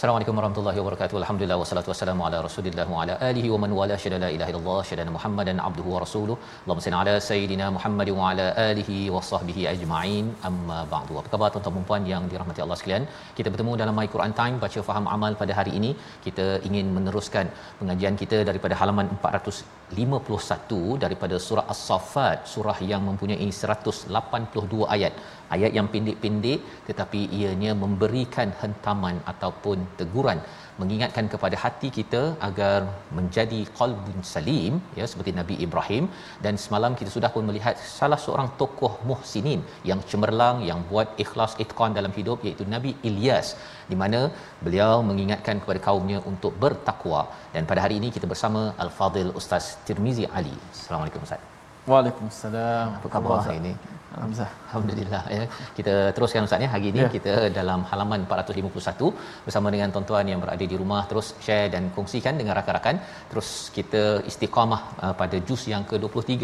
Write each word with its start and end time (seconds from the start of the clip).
Assalamualaikum 0.00 0.38
warahmatullahi 0.38 0.78
wabarakatuh. 0.80 1.16
Alhamdulillah 1.20 1.56
wassalatu 1.62 1.88
wassalamu 1.92 2.22
ala 2.26 2.36
Rasulillah 2.46 2.84
wa 2.92 3.00
ala 3.02 3.14
alihi 3.26 3.48
wa 3.54 3.58
man 3.62 3.72
wala 3.78 3.96
syada 4.02 4.18
la 4.22 4.28
ilaha 4.36 4.50
illallah 4.52 4.78
syada 4.90 5.04
Muhammadan 5.16 5.58
abduhu 5.66 5.90
wa 5.94 5.98
rasuluh. 6.04 6.36
Allahumma 6.62 6.84
salli 6.84 6.98
ala 7.00 7.14
sayidina 7.26 7.66
Muhammad 7.74 8.08
wa 8.18 8.30
ala 8.30 8.46
alihi 8.70 8.96
wa 9.14 9.20
sahbihi 9.30 9.66
ajma'in. 9.72 10.28
Amma 10.50 10.78
ba'du. 10.92 11.18
Apa 11.22 11.28
khabar 11.32 11.48
tuan-tuan 11.54 11.76
dan 11.78 11.84
puan 11.90 12.06
yang 12.12 12.22
dirahmati 12.30 12.62
Allah 12.64 12.78
sekalian? 12.82 13.04
Kita 13.40 13.52
bertemu 13.52 13.74
dalam 13.82 13.94
My 14.00 14.06
Quran 14.14 14.34
Time 14.40 14.56
baca 14.64 14.82
faham 14.88 15.08
amal 15.16 15.34
pada 15.42 15.52
hari 15.58 15.74
ini. 15.80 15.90
Kita 16.28 16.46
ingin 16.70 16.88
meneruskan 16.96 17.52
pengajian 17.82 18.16
kita 18.22 18.40
daripada 18.52 18.76
halaman 18.80 19.12
451 19.18 20.80
daripada 21.04 21.36
surah 21.48 21.66
As-Saffat, 21.76 22.48
surah 22.54 22.78
yang 22.92 23.04
mempunyai 23.10 23.50
182 23.60 24.82
ayat. 24.96 25.12
Ayat 25.54 25.72
yang 25.76 25.86
pendek-pendek 25.92 26.58
tetapi 26.88 27.20
ianya 27.38 27.72
memberikan 27.84 28.48
hentaman 28.64 29.16
ataupun 29.34 29.78
teguran 29.98 30.38
mengingatkan 30.80 31.26
kepada 31.32 31.56
hati 31.62 31.88
kita 31.98 32.22
agar 32.48 32.78
menjadi 33.18 33.60
qalbun 33.78 34.18
salim 34.32 34.74
ya 34.98 35.04
seperti 35.12 35.32
Nabi 35.40 35.54
Ibrahim 35.66 36.04
dan 36.44 36.54
semalam 36.64 36.94
kita 37.00 37.10
sudah 37.16 37.30
pun 37.34 37.44
melihat 37.50 37.76
salah 37.98 38.20
seorang 38.24 38.48
tokoh 38.62 38.92
muhsinin 39.10 39.62
yang 39.90 40.00
cemerlang 40.12 40.58
yang 40.70 40.80
buat 40.90 41.20
ikhlas 41.24 41.54
itqan 41.64 41.94
dalam 41.98 42.14
hidup 42.18 42.40
iaitu 42.48 42.66
Nabi 42.74 42.92
Ilyas 43.10 43.50
di 43.92 43.98
mana 44.02 44.20
beliau 44.64 44.92
mengingatkan 45.10 45.58
kepada 45.62 45.82
kaumnya 45.88 46.20
untuk 46.32 46.54
bertakwa 46.64 47.22
dan 47.54 47.64
pada 47.70 47.82
hari 47.86 47.96
ini 48.02 48.10
kita 48.18 48.28
bersama 48.34 48.62
Al-Fadil 48.84 49.32
Ustaz 49.40 49.64
Tirmizi 49.86 50.26
Ali. 50.40 50.56
Assalamualaikum 50.74 51.22
Ustaz. 51.28 51.42
Waalaikumsalam. 51.90 52.86
Apa 53.00 53.08
khabar 53.14 53.38
hari 53.46 53.58
ini? 53.62 53.72
Hamzah. 54.18 54.48
Alhamdulillah 54.66 55.20
ya. 55.34 55.44
Kita 55.76 55.92
teruskan 56.14 56.46
ustaz 56.46 56.62
ya. 56.64 56.68
Hari 56.74 56.86
ini 56.92 57.00
Ya. 57.02 57.08
kita 57.16 57.34
dalam 57.58 57.80
halaman 57.90 58.20
451 58.30 59.08
bersama 59.46 59.68
dengan 59.74 59.88
tuan-tuan 59.94 60.26
yang 60.32 60.40
berada 60.44 60.64
di 60.72 60.76
rumah 60.82 61.02
terus 61.10 61.28
share 61.44 61.68
dan 61.74 61.84
kongsikan 61.96 62.34
dengan 62.40 62.54
rakan-rakan. 62.58 62.96
Terus 63.30 63.50
kita 63.76 64.02
istiqamah 64.30 64.80
uh, 65.04 65.14
pada 65.20 65.38
juz 65.50 65.62
yang 65.74 65.84
ke-23 65.90 66.34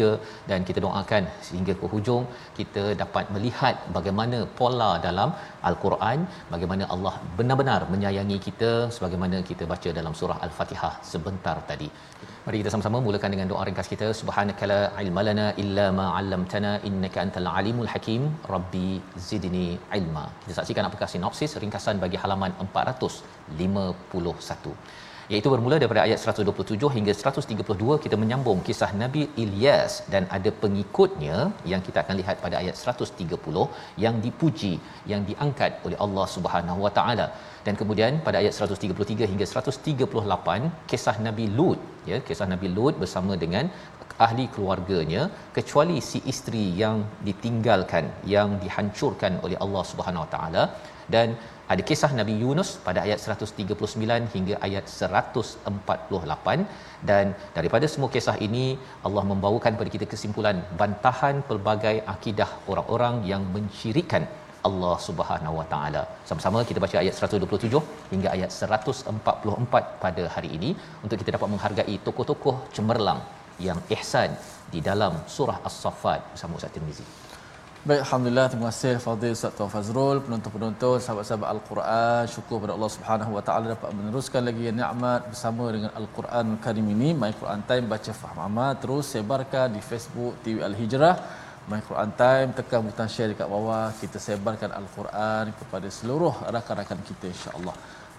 dan 0.51 0.59
kita 0.69 0.81
doakan 0.85 1.25
sehingga 1.47 1.75
ke 1.81 1.87
hujung 1.95 2.23
kita 2.59 2.85
dapat 3.03 3.27
melihat 3.35 3.75
bagaimana 3.97 4.39
pola 4.59 4.91
dalam 5.07 5.31
al-Quran, 5.71 6.19
bagaimana 6.53 6.85
Allah 6.95 7.13
benar-benar 7.39 7.81
menyayangi 7.93 8.39
kita 8.47 8.71
sebagaimana 8.97 9.39
kita 9.51 9.65
baca 9.73 9.91
dalam 9.99 10.15
surah 10.21 10.39
Al-Fatihah 10.47 10.93
sebentar 11.13 11.57
tadi. 11.71 11.89
Mari 12.45 12.59
kita 12.61 12.71
sama-sama 12.73 12.97
mulakan 13.05 13.31
dengan 13.33 13.47
doa 13.51 13.63
ringkas 13.67 13.87
kita. 13.93 14.07
Subhanakala 14.19 14.77
ilmalana 15.01 15.47
illa 15.63 15.85
ma 15.97 16.05
'allamtana 16.17 16.71
innaka 16.89 17.19
antal 17.23 17.47
alimul 17.59 17.89
hakim. 17.93 18.21
Rabbi 18.53 18.87
zidni 19.27 19.67
ilma. 19.99 20.25
Kita 20.43 20.53
saksikan 20.59 20.83
apakah 20.89 21.07
sinopsis 21.13 21.51
ringkasan 21.63 21.95
bagi 22.03 22.17
halaman 22.23 22.51
451 22.61 25.06
iaitu 25.31 25.49
bermula 25.53 25.77
daripada 25.81 26.01
ayat 26.07 26.19
127 26.33 26.91
hingga 26.95 27.13
132 27.21 27.97
kita 28.03 28.15
menyambung 28.21 28.59
kisah 28.67 28.91
Nabi 29.01 29.23
Ilyas 29.43 29.93
dan 30.13 30.23
ada 30.37 30.51
pengikutnya 30.63 31.37
yang 31.71 31.81
kita 31.87 31.99
akan 32.03 32.15
lihat 32.21 32.37
pada 32.45 32.55
ayat 32.61 32.75
130 32.83 33.65
yang 34.05 34.15
dipuji 34.25 34.73
yang 35.11 35.23
diangkat 35.29 35.83
oleh 35.87 35.99
Allah 36.05 36.25
Subhanahu 36.35 36.79
Wa 36.85 36.93
Taala. 36.99 37.27
Dan 37.65 37.75
kemudian 37.79 38.13
pada 38.27 38.37
ayat 38.41 38.53
133 38.55 39.31
hingga 39.31 39.45
138 39.51 40.71
kisah 40.91 41.15
Nabi 41.27 41.45
Lut 41.57 41.79
ya 42.09 42.17
kisah 42.27 42.47
Nabi 42.53 42.67
Lut 42.77 42.95
bersama 43.03 43.35
dengan 43.43 43.67
ahli 44.25 44.45
keluarganya 44.53 45.23
kecuali 45.57 45.97
si 46.09 46.19
isteri 46.31 46.63
yang 46.81 46.97
ditinggalkan 47.27 48.05
yang 48.35 48.51
dihancurkan 48.63 49.33
oleh 49.45 49.59
Allah 49.65 49.83
Subhanahu 49.91 50.25
Wa 50.25 50.31
Taala. 50.35 50.63
Dan 51.15 51.27
ada 51.73 51.81
kisah 51.89 52.09
Nabi 52.19 52.33
Yunus 52.43 52.69
pada 52.87 52.99
ayat 53.05 53.19
139 53.23 54.33
hingga 54.35 54.55
ayat 54.67 54.85
148 54.87 56.65
dan 57.09 57.25
daripada 57.57 57.85
semua 57.93 58.09
kisah 58.15 58.35
ini 58.47 58.65
Allah 59.07 59.23
membawakan 59.31 59.75
kepada 59.75 59.91
kita 59.95 60.05
kesimpulan 60.13 60.59
bantahan 60.81 61.37
pelbagai 61.49 61.95
akidah 62.15 62.49
orang-orang 62.71 63.17
yang 63.31 63.43
mensyirikkan 63.55 64.25
Allah 64.67 64.95
Subhanahu 65.07 65.55
Wa 65.59 65.67
Taala. 65.73 66.03
Sama-sama 66.29 66.65
kita 66.69 66.79
baca 66.85 66.97
ayat 67.03 67.15
127 67.27 67.83
hingga 68.13 68.29
ayat 68.35 68.51
144 68.51 69.83
pada 70.05 70.23
hari 70.35 70.49
ini 70.57 70.71
untuk 71.03 71.17
kita 71.21 71.31
dapat 71.37 71.49
menghargai 71.53 71.95
tokoh-tokoh 72.07 72.55
cemerlang 72.77 73.21
yang 73.67 73.79
ihsan 73.95 74.31
di 74.73 74.81
dalam 74.89 75.13
surah 75.35 75.59
As-Saffat 75.69 76.21
bersama 76.33 76.59
Ustaz 76.59 76.73
Tirmizi. 76.75 77.07
Baik, 77.87 78.01
Alhamdulillah. 78.03 78.47
Terima 78.51 78.67
kasih 78.69 78.95
Fadil 79.03 79.33
Ustaz 79.35 79.51
Tuan 79.57 79.69
Fazrul, 79.73 80.17
penonton-penonton, 80.23 80.95
sahabat-sahabat 81.03 81.49
Al-Quran. 81.55 82.23
Syukur 82.33 82.57
pada 82.63 82.73
Allah 82.75 82.91
Subhanahu 82.95 83.31
Wa 83.35 83.43
Taala 83.47 83.65
dapat 83.73 83.89
meneruskan 83.97 84.41
lagi 84.47 84.65
nikmat 84.79 85.19
bersama 85.31 85.65
dengan 85.75 85.91
Al-Quran 85.99 86.45
Karim 86.63 86.87
ini. 86.95 87.09
My 87.21 87.31
Quran 87.41 87.61
Time 87.69 87.85
baca 87.93 88.11
faham 88.21 88.39
amal 88.47 88.71
terus 88.81 89.05
sebarkan 89.13 89.67
di 89.75 89.81
Facebook 89.89 90.33
TV 90.43 90.57
Al-Hijrah. 90.69 91.15
My 91.71 91.79
Quran 91.89 92.11
Time 92.21 92.49
tekan 92.57 92.83
butang 92.87 93.07
share 93.13 93.29
dekat 93.31 93.47
bawah. 93.55 93.87
Kita 94.01 94.19
sebarkan 94.25 94.69
Al-Quran 94.79 95.55
kepada 95.59 95.87
seluruh 95.99 96.33
rakan-rakan 96.55 96.99
kita 97.07 97.25
insya-Allah. 97.35 97.75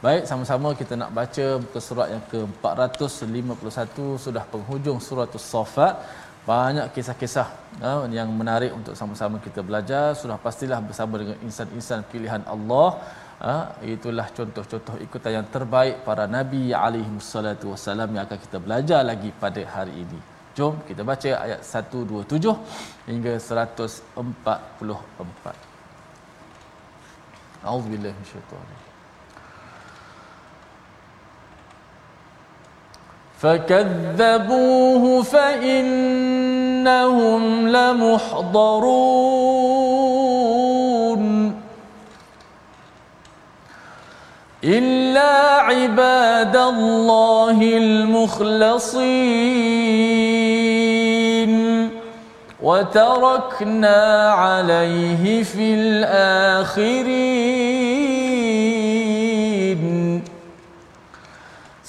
Baik, 0.07 0.25
sama-sama 0.31 0.69
kita 0.81 0.95
nak 1.03 1.11
baca 1.19 1.47
muka 1.61 1.81
surat 1.89 2.09
yang 2.15 2.25
ke-451 2.33 3.97
sudah 4.25 4.45
penghujung 4.53 4.99
surah 5.07 5.29
As-Saffat 5.41 5.95
banyak 6.49 6.87
kisah-kisah 6.97 7.49
ha, 7.85 7.91
yang 8.19 8.29
menarik 8.41 8.73
untuk 8.79 8.95
sama-sama 9.01 9.37
kita 9.47 9.61
belajar. 9.69 10.07
Sudah 10.21 10.39
pastilah 10.47 10.81
bersama 10.89 11.15
dengan 11.21 11.37
insan-insan 11.47 12.01
pilihan 12.13 12.43
Allah 12.55 12.89
ha, 13.45 13.55
itulah 13.95 14.27
contoh-contoh 14.39 14.97
ikutan 15.07 15.33
yang 15.39 15.47
terbaik 15.57 15.97
para 16.09 16.25
nabi 16.37 16.63
alaihi 16.85 17.11
wassalatu 17.19 17.77
yang 18.17 18.25
akan 18.27 18.39
kita 18.45 18.59
belajar 18.65 19.01
lagi 19.11 19.31
pada 19.45 19.63
hari 19.77 19.95
ini. 20.05 20.21
Jom 20.57 20.75
kita 20.89 21.03
baca 21.11 21.31
ayat 21.45 21.61
127 21.63 22.51
hingga 23.11 23.33
144 23.39 24.19
A'udzubillahi 27.69 28.15
minasyaitanir 28.19 28.88
فكذبوه 33.43 35.23
فإنهم 35.23 35.69
لمحضرون. 37.69 38.89
إلا 44.65 45.61
عباد 45.61 46.57
الله 46.57 47.59
المخلصين. 47.63 49.09
وتركنا 52.63 54.31
عليه 54.31 55.43
في 55.43 55.75
الآخرين. 55.75 57.29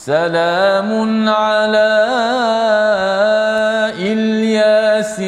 سلام 0.10 0.90
على 1.30 1.92
إلياسين. 4.02 5.24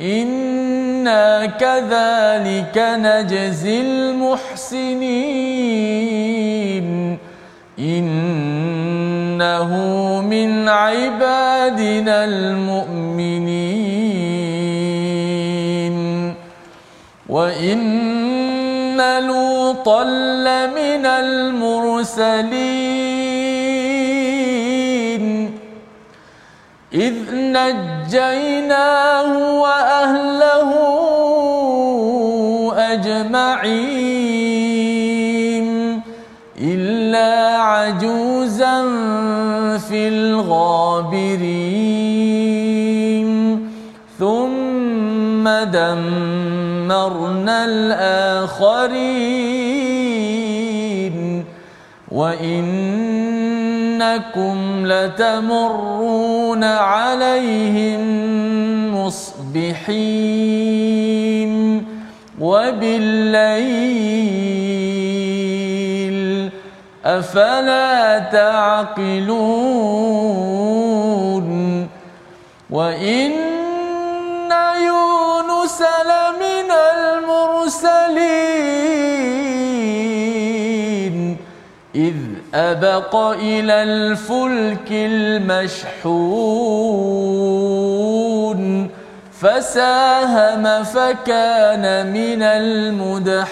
إنا 0.00 1.46
كذلك 1.46 2.76
نجزي 2.78 3.80
المحسنين. 3.80 5.18
إنه 7.78 9.70
من 10.22 10.68
عبادنا 10.68 12.24
المؤمنين. 12.24 13.58
وإن 17.28 18.17
لوطا 19.00 20.04
لمن 20.04 21.06
المرسلين 21.06 22.68
إذ 26.92 27.14
نجيناه 27.34 29.30
وأهله 29.60 30.70
أجمعين 34.18 34.68
إلا 36.60 37.62
عجوزا 37.62 38.82
في 39.78 40.08
الغابرين 40.08 41.68
ثم 44.18 45.48
دمرنا 45.48 46.67
الآخرين 47.48 48.88
وإنكم 52.10 53.58
لتمرون 54.86 56.64
عليهم 56.64 58.00
مصبحين 59.06 60.38
وبالليل 62.40 64.08
أفلا 67.04 68.18
تعقلون 68.18 69.48
وإن 72.70 73.57
يونس 75.68 75.80
لمن 75.82 76.70
المرسلين. 76.70 77.76
إذ 81.94 82.14
أبق 82.54 83.16
إلى 83.16 83.82
الفلك 83.82 84.88
المشحون. 84.90 86.18
فساهم 89.40 90.84
فكان 90.84 92.12
من 92.12 92.42
المدحضين. 92.42 93.42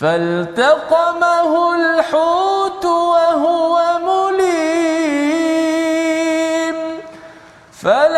فالتقمه 0.00 1.74
الحوت 1.74 2.84
وهو 2.84 3.82
مليم. 4.06 4.72
فلولا 7.82 8.11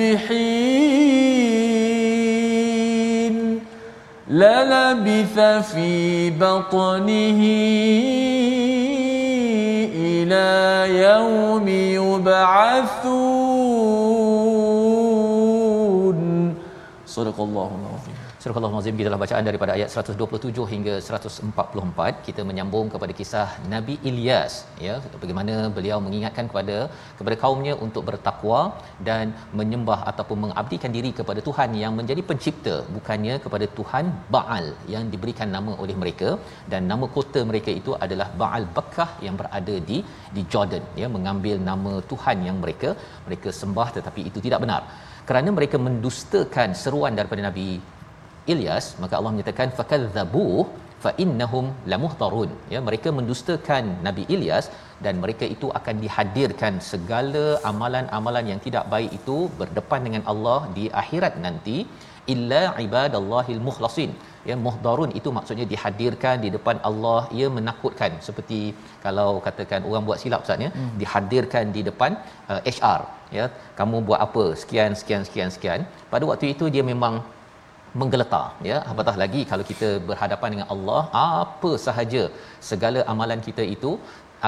المسبحين 0.00 1.00
للبث 4.30 5.38
في 5.72 6.30
بطنه 6.30 7.40
إلى 9.94 10.48
يوم 11.02 11.68
يبعثون. 11.68 13.00
صدق 17.06 17.40
الله 17.40 17.70
العظيم. 17.80 17.89
Surah 18.50 18.68
Al-Azim 18.68 18.94
kita 18.98 19.08
telah 19.08 19.22
bacaan 19.22 19.44
daripada 19.48 19.72
ayat 19.78 19.90
127 20.00 20.62
hingga 20.70 20.94
144 21.08 22.24
kita 22.26 22.42
menyambung 22.48 22.86
kepada 22.94 23.12
kisah 23.18 23.44
Nabi 23.72 23.94
Ilyas 24.08 24.54
ya. 24.84 24.94
Bagaimana 25.24 25.54
beliau 25.76 25.98
mengingatkan 26.06 26.46
kepada 26.50 26.76
kepada 27.18 27.36
kaumnya 27.42 27.74
untuk 27.86 28.02
bertakwa 28.08 28.60
dan 29.08 29.26
menyembah 29.58 29.98
ataupun 30.12 30.38
mengabdikan 30.44 30.90
diri 30.96 31.12
kepada 31.18 31.42
Tuhan 31.48 31.78
yang 31.82 31.94
menjadi 31.98 32.24
pencipta 32.30 32.74
bukannya 32.96 33.36
kepada 33.44 33.68
Tuhan 33.78 34.08
Baal 34.36 34.66
yang 34.94 35.06
diberikan 35.14 35.50
nama 35.56 35.74
oleh 35.84 35.96
mereka. 36.02 36.32
Dan 36.74 36.90
nama 36.92 37.08
kota 37.18 37.42
mereka 37.52 37.70
itu 37.82 37.94
adalah 38.06 38.28
Baal 38.42 38.66
Bakkah 38.78 39.10
yang 39.28 39.38
berada 39.42 39.78
di 39.92 40.00
di 40.38 40.44
Jordan 40.54 40.82
ya. 41.02 41.08
Mengambil 41.18 41.56
nama 41.70 41.94
Tuhan 42.12 42.42
yang 42.50 42.58
mereka 42.66 42.92
mereka 43.28 43.54
sembah 43.62 43.88
tetapi 44.00 44.26
itu 44.32 44.40
tidak 44.48 44.62
benar. 44.66 44.82
Kerana 45.30 45.48
mereka 45.60 45.78
mendustakan 45.88 46.70
seruan 46.82 47.14
daripada 47.20 47.42
Nabi 47.50 47.70
Ilyas 48.52 48.86
maka 49.02 49.14
Allah 49.18 49.32
menyatakan 49.34 49.68
fakadzabu 49.78 50.46
fa 51.04 51.10
innahum 51.24 51.66
lamuhtarun. 51.92 52.50
Ya 52.72 52.80
mereka 52.88 53.08
mendustakan 53.18 53.84
Nabi 54.06 54.22
Ilyas 54.34 54.66
dan 55.04 55.14
mereka 55.24 55.44
itu 55.54 55.66
akan 55.78 55.96
dihadirkan. 56.04 56.74
Segala 56.92 57.44
amalan-amalan 57.70 58.46
yang 58.52 58.60
tidak 58.66 58.86
baik 58.94 59.12
itu 59.18 59.36
berdepan 59.60 60.00
dengan 60.06 60.24
Allah 60.32 60.60
di 60.78 60.86
akhirat 61.02 61.36
nanti. 61.46 61.78
Illa 62.34 62.62
ibadallahil 62.86 63.62
mukhlasin. 63.68 64.10
Ya 64.48 64.54
muhdarun 64.66 65.10
itu 65.18 65.28
maksudnya 65.36 65.66
dihadirkan 65.72 66.36
di 66.44 66.50
depan 66.56 66.76
Allah. 66.88 67.20
Ia 67.38 67.48
menakutkan. 67.56 68.12
Seperti 68.26 68.60
kalau 69.04 69.30
katakan 69.46 69.88
orang 69.88 70.04
buat 70.08 70.20
silap 70.22 70.44
ustaz 70.44 70.66
ya. 70.66 70.70
Hmm. 70.76 70.92
dihadirkan 71.02 71.64
di 71.76 71.82
depan 71.88 72.12
uh, 72.52 72.60
HR 72.76 73.00
ya 73.38 73.44
kamu 73.78 73.96
buat 74.08 74.20
apa? 74.26 74.44
Sekian 74.62 74.92
sekian 75.00 75.24
sekian 75.28 75.50
sekian. 75.56 75.80
Pada 76.12 76.24
waktu 76.30 76.46
itu 76.54 76.66
dia 76.74 76.84
memang 76.92 77.16
menggeletar 78.00 78.46
ya 78.70 78.78
apatah 78.92 79.14
lagi 79.22 79.40
kalau 79.50 79.64
kita 79.70 79.88
berhadapan 80.08 80.50
dengan 80.54 80.68
Allah 80.74 81.02
apa 81.36 81.70
sahaja 81.86 82.22
segala 82.70 83.00
amalan 83.12 83.40
kita 83.46 83.64
itu 83.76 83.92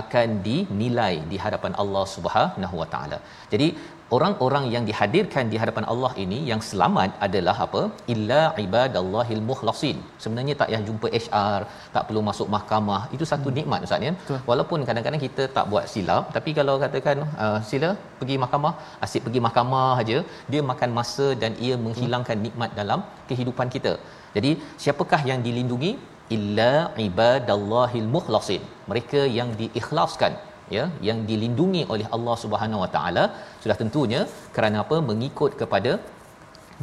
akan 0.00 0.28
dinilai 0.46 1.14
di 1.30 1.36
hadapan 1.44 1.72
Allah 1.82 2.04
Subhanahu 2.14 2.76
Wa 2.80 2.88
Taala. 2.92 3.18
Jadi 3.52 3.68
orang-orang 4.16 4.64
yang 4.74 4.84
dihadirkan 4.88 5.44
di 5.52 5.56
hadapan 5.62 5.84
Allah 5.92 6.12
ini 6.24 6.38
yang 6.50 6.60
selamat 6.68 7.10
adalah 7.26 7.56
apa? 7.66 7.82
Illa 8.14 8.42
ibadallahil 8.64 9.42
mukhlasin. 9.50 9.98
Sebenarnya 10.22 10.54
tak 10.60 10.68
payah 10.70 10.82
jumpa 10.88 11.08
HR, 11.22 11.60
tak 11.94 12.02
perlu 12.08 12.22
masuk 12.28 12.48
mahkamah. 12.54 13.02
Itu 13.16 13.24
satu 13.32 13.48
hmm. 13.48 13.56
nikmat 13.58 13.86
Ustaz 13.88 14.06
ya. 14.08 14.12
Walaupun 14.50 14.86
kadang-kadang 14.88 15.22
kita 15.26 15.46
tak 15.56 15.66
buat 15.72 15.86
silap, 15.94 16.24
tapi 16.36 16.52
kalau 16.58 16.76
katakan 16.84 17.18
uh, 17.44 17.58
sila 17.70 17.90
pergi 18.20 18.38
mahkamah, 18.44 18.74
asyik 19.06 19.24
pergi 19.26 19.42
mahkamah 19.48 19.90
aja, 20.04 20.18
dia 20.52 20.62
makan 20.70 20.92
masa 21.00 21.28
dan 21.42 21.54
ia 21.66 21.76
menghilangkan 21.86 22.36
hmm. 22.38 22.46
nikmat 22.46 22.72
dalam 22.80 23.02
kehidupan 23.30 23.68
kita. 23.76 23.94
Jadi 24.38 24.52
siapakah 24.84 25.22
yang 25.32 25.42
dilindungi? 25.48 25.92
Illa 26.36 26.72
ibadallahil 27.06 28.08
mukhlasin. 28.14 28.62
Mereka 28.90 29.20
yang 29.38 29.48
diikhlaskan 29.60 30.32
ya 30.76 30.84
yang 31.08 31.18
dilindungi 31.30 31.82
oleh 31.94 32.06
Allah 32.16 32.36
Subhanahu 32.44 32.82
Wa 32.84 32.90
Taala 32.96 33.24
sudah 33.62 33.76
tentunya 33.82 34.20
kerana 34.56 34.78
apa? 34.84 34.98
Mengikut 35.10 35.54
kepada 35.62 35.92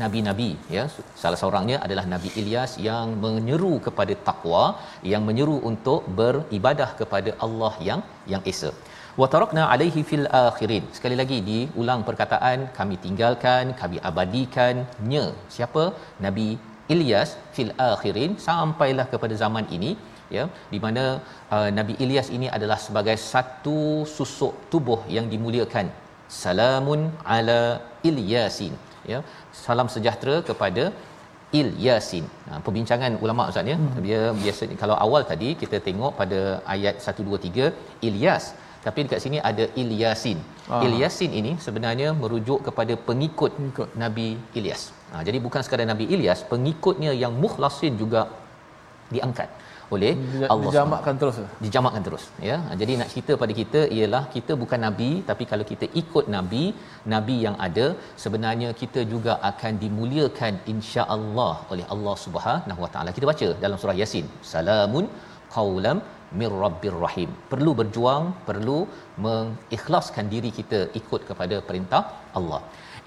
nabi-nabi 0.02 0.52
ya. 0.76 0.84
Salah 1.22 1.40
seorangnya 1.42 1.78
adalah 1.86 2.06
Nabi 2.14 2.30
Ilyas 2.42 2.74
yang 2.88 3.08
menyeru 3.24 3.74
kepada 3.88 4.14
takwa 4.28 4.64
yang 5.14 5.24
menyeru 5.30 5.58
untuk 5.72 6.04
beribadah 6.20 6.90
kepada 7.02 7.34
Allah 7.48 7.74
yang 7.90 8.02
yang 8.34 8.44
esa. 8.54 8.72
Wa 9.22 9.28
tarakna 9.34 9.64
alaihi 9.74 10.02
fil 10.10 10.28
akhirin. 10.46 10.84
Sekali 10.98 11.16
lagi 11.22 11.38
diulang 11.50 12.02
perkataan 12.10 12.60
kami 12.80 12.98
tinggalkan 13.06 13.74
kami 13.82 13.98
abadikannya. 14.10 15.26
Siapa? 15.56 15.86
Nabi 16.26 16.48
Ilyas 16.94 17.32
fil 17.56 17.74
akhirin. 17.92 18.32
Sampailah 18.48 19.08
kepada 19.14 19.36
zaman 19.44 19.68
ini 19.78 19.92
ya 20.38 20.44
di 20.74 20.80
mana 20.86 21.04
uh, 21.56 21.70
Nabi 21.78 21.94
Ilyas 22.04 22.30
ini 22.38 22.48
adalah 22.58 22.78
sebagai 22.86 23.18
satu 23.32 23.80
susuk 24.16 24.56
tubuh 24.74 25.00
yang 25.16 25.28
dimuliakan 25.34 25.90
salamun 26.42 27.04
ala 27.36 27.62
Ilyasin 28.10 28.74
ya 29.12 29.20
salam 29.66 29.88
sejahtera 29.96 30.36
kepada 30.50 30.86
Ilyasin. 31.60 32.26
Ha, 32.48 32.62
perbincangan 32.66 33.12
ulama 33.26 33.50
ustaz 33.52 33.70
ya. 33.72 33.78
Hmm. 33.78 34.02
Dia 34.06 34.22
biasanya 34.44 34.76
kalau 34.82 34.96
awal 35.06 35.22
tadi 35.32 35.48
kita 35.62 35.78
tengok 35.88 36.12
pada 36.20 36.40
ayat 36.74 37.02
1 37.02 37.26
2 37.30 37.40
3 37.46 38.06
Ilyas 38.08 38.46
tapi 38.86 39.00
dekat 39.06 39.22
sini 39.24 39.38
ada 39.50 39.66
Ilyasin. 39.82 40.38
Ah. 40.72 40.82
Ilyasin 40.86 41.32
ini 41.40 41.52
sebenarnya 41.66 42.10
merujuk 42.22 42.60
kepada 42.68 42.94
pengikut, 43.08 43.52
pengikut. 43.58 43.90
Nabi 44.04 44.28
Ilyas. 44.60 44.84
Ha, 45.12 45.26
jadi 45.28 45.38
bukan 45.46 45.62
sekadar 45.66 45.88
Nabi 45.94 46.06
Ilyas, 46.16 46.46
pengikutnya 46.54 47.12
yang 47.24 47.34
mukhlasin 47.44 47.98
juga 48.02 48.22
diangkat 49.14 49.50
oleh 49.96 50.12
Dija- 50.22 50.50
Allah 50.54 50.72
Dijamakkan 50.74 51.16
terus. 51.22 51.38
dijamakkan 51.66 52.04
terus 52.08 52.24
ya. 52.50 52.58
Jadi 52.82 52.94
nak 53.00 53.10
cerita 53.14 53.34
pada 53.44 53.54
kita 53.62 53.82
ialah 53.98 54.24
kita 54.36 54.54
bukan 54.62 54.82
nabi 54.88 55.10
tapi 55.30 55.44
kalau 55.52 55.66
kita 55.72 55.88
ikut 56.02 56.26
nabi 56.36 56.64
nabi 57.14 57.36
yang 57.46 57.58
ada 57.68 57.88
sebenarnya 58.24 58.70
kita 58.82 59.04
juga 59.14 59.36
akan 59.52 59.74
dimuliakan 59.84 60.54
insya-Allah 60.74 61.54
oleh 61.74 61.88
Allah 61.96 62.16
Subhanahu 62.26 62.80
Wa 62.86 62.92
Taala. 62.96 63.12
Kita 63.18 63.28
baca 63.32 63.50
dalam 63.66 63.78
surah 63.84 63.98
yasin. 64.04 64.28
Salamun 64.54 65.08
qaulam 65.58 66.00
mir 66.40 66.52
rabbir 66.64 66.98
rahim. 67.06 67.30
Perlu 67.52 67.72
berjuang 67.80 68.26
perlu 68.50 68.80
mengikhlaskan 69.26 70.26
diri 70.34 70.50
kita 70.60 70.80
ikut 71.00 71.22
kepada 71.30 71.56
perintah 71.70 72.04
Allah 72.40 72.62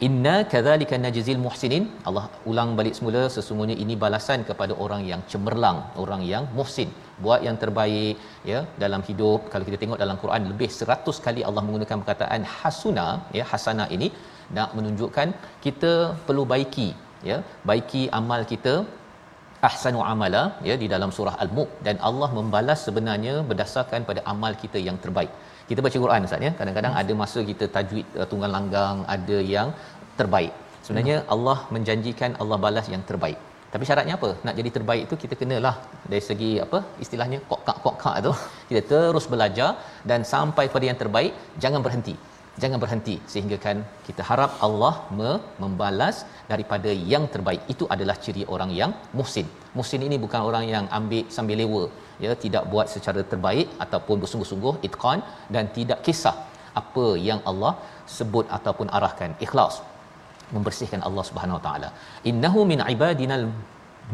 Inna 0.07 0.35
kadzalika 0.53 0.97
najzil 1.03 1.41
muhsinin. 1.45 1.85
Allah 2.09 2.25
ulang 2.51 2.71
balik 2.79 2.95
semula 2.99 3.23
sesungguhnya 3.35 3.77
ini 3.83 3.95
balasan 4.05 4.41
kepada 4.49 4.75
orang 4.85 5.03
yang 5.11 5.21
cemerlang, 5.33 5.79
orang 6.03 6.23
yang 6.31 6.45
muhsin, 6.59 6.89
buat 7.25 7.41
yang 7.47 7.57
terbaik 7.63 8.17
ya 8.51 8.61
dalam 8.85 9.03
hidup. 9.09 9.41
Kalau 9.53 9.65
kita 9.69 9.79
tengok 9.83 10.01
dalam 10.05 10.19
Quran 10.23 10.49
lebih 10.53 10.69
100 10.79 11.25
kali 11.27 11.43
Allah 11.49 11.63
menggunakan 11.67 12.01
perkataan 12.03 12.43
hasuna 12.57 13.07
ya 13.39 13.47
hasana 13.53 13.87
ini 13.97 14.09
nak 14.57 14.73
menunjukkan 14.79 15.29
kita 15.67 15.93
perlu 16.27 16.45
baiki 16.55 16.89
ya, 17.31 17.39
baiki 17.71 18.03
amal 18.21 18.43
kita 18.55 18.75
ahsanu 19.69 20.01
amala 20.13 20.43
ya 20.69 20.75
di 20.83 20.87
dalam 20.95 21.11
surah 21.17 21.35
al-mulk 21.43 21.71
dan 21.87 21.97
Allah 22.09 22.29
membalas 22.39 22.81
sebenarnya 22.87 23.35
berdasarkan 23.51 24.03
pada 24.09 24.21
amal 24.33 24.53
kita 24.63 24.79
yang 24.89 24.99
terbaik 25.05 25.33
kita 25.73 25.81
baca 25.87 25.99
Quran 26.05 26.27
Ustaz 26.29 26.47
ya. 26.49 26.53
Kadang-kadang 26.59 26.95
ada 27.03 27.13
masa 27.23 27.41
kita 27.51 27.65
tajwid 27.77 28.07
uh, 28.21 28.27
tunggal 28.33 28.51
langgang 28.57 28.99
ada 29.17 29.39
yang 29.55 29.71
terbaik. 30.21 30.53
Sebenarnya 30.85 31.17
Allah 31.35 31.59
menjanjikan 31.75 32.31
Allah 32.43 32.59
balas 32.65 32.87
yang 32.95 33.03
terbaik. 33.11 33.39
Tapi 33.73 33.85
syaratnya 33.89 34.15
apa? 34.19 34.31
Nak 34.47 34.55
jadi 34.59 34.71
terbaik 34.77 35.03
itu 35.07 35.17
kita 35.23 35.35
kenalah 35.41 35.75
dari 36.11 36.23
segi 36.29 36.51
apa? 36.65 36.79
Istilahnya 37.05 37.39
kokak 37.51 37.79
kokak 37.85 38.17
tu. 38.27 38.33
Kita 38.69 38.83
terus 38.91 39.27
belajar 39.35 39.71
dan 40.11 40.21
sampai 40.33 40.67
pada 40.75 40.85
yang 40.91 40.99
terbaik 41.03 41.33
jangan 41.65 41.83
berhenti. 41.87 42.15
Jangan 42.63 42.79
berhenti 42.83 43.15
sehingga 43.33 43.57
kan 43.65 43.77
kita 44.07 44.23
harap 44.31 44.51
Allah 44.67 44.95
me- 45.19 45.41
membalas 45.63 46.17
daripada 46.51 46.91
yang 47.13 47.25
terbaik. 47.35 47.63
Itu 47.75 47.87
adalah 47.95 48.17
ciri 48.25 48.43
orang 48.55 48.73
yang 48.81 48.93
muhsin. 49.19 49.47
Muhsin 49.79 50.03
ini 50.09 50.19
bukan 50.25 50.43
orang 50.49 50.67
yang 50.75 50.87
ambil 50.99 51.25
sambil 51.37 51.59
lewa 51.63 51.85
ya 52.25 52.33
tidak 52.45 52.65
buat 52.73 52.87
secara 52.95 53.23
terbaik 53.33 53.69
ataupun 53.85 54.17
bersungguh-sungguh 54.23 54.75
itqan 54.89 55.21
dan 55.55 55.67
tidak 55.77 56.01
kisah 56.07 56.37
apa 56.81 57.07
yang 57.29 57.41
Allah 57.51 57.73
sebut 58.17 58.47
ataupun 58.57 58.89
arahkan 58.97 59.33
ikhlas 59.47 59.75
membersihkan 60.55 61.03
Allah 61.09 61.25
Subhanahu 61.29 61.59
Wa 61.59 61.65
Taala 61.67 61.89
innahu 62.31 62.63
min 62.73 62.81
ibadinal 62.95 63.47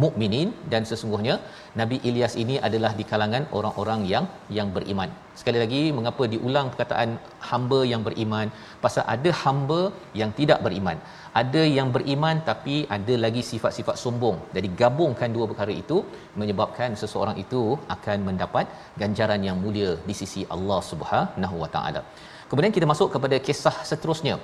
mukminin 0.02 0.48
dan 0.72 0.82
sesungguhnya 0.90 1.34
Nabi 1.80 1.96
Ilyas 2.08 2.34
ini 2.42 2.56
adalah 2.68 2.92
di 2.98 3.04
kalangan 3.10 3.44
orang-orang 3.58 4.00
yang 4.12 4.24
yang 4.56 4.68
beriman. 4.76 5.10
Sekali 5.40 5.58
lagi 5.62 5.82
mengapa 5.98 6.24
diulang 6.34 6.66
perkataan 6.72 7.10
hamba 7.48 7.80
yang 7.92 8.02
beriman? 8.08 8.48
Pasal 8.84 9.04
ada 9.14 9.30
hamba 9.42 9.80
yang 10.20 10.30
tidak 10.38 10.60
beriman. 10.66 10.98
Ada 11.40 11.62
yang 11.76 11.88
beriman 11.94 12.36
tapi 12.48 12.76
ada 12.96 13.14
lagi 13.24 13.42
sifat-sifat 13.50 13.96
sombong. 14.02 14.36
Jadi 14.56 14.68
gabungkan 14.80 15.30
dua 15.36 15.46
perkara 15.50 15.72
itu 15.82 15.96
menyebabkan 16.40 16.96
seseorang 17.00 17.36
itu 17.44 17.62
akan 17.94 18.18
mendapat 18.28 18.66
ganjaran 19.02 19.42
yang 19.48 19.58
mulia 19.64 19.90
di 20.08 20.14
sisi 20.20 20.42
Allah 20.56 20.80
Subhanahu 20.90 21.56
Wa 21.62 21.68
Taala. 21.74 22.02
Kemudian 22.50 22.74
kita 22.76 22.86
masuk 22.92 23.08
kepada 23.14 23.38
kisah 23.48 23.76
seterusnya. 23.90 24.36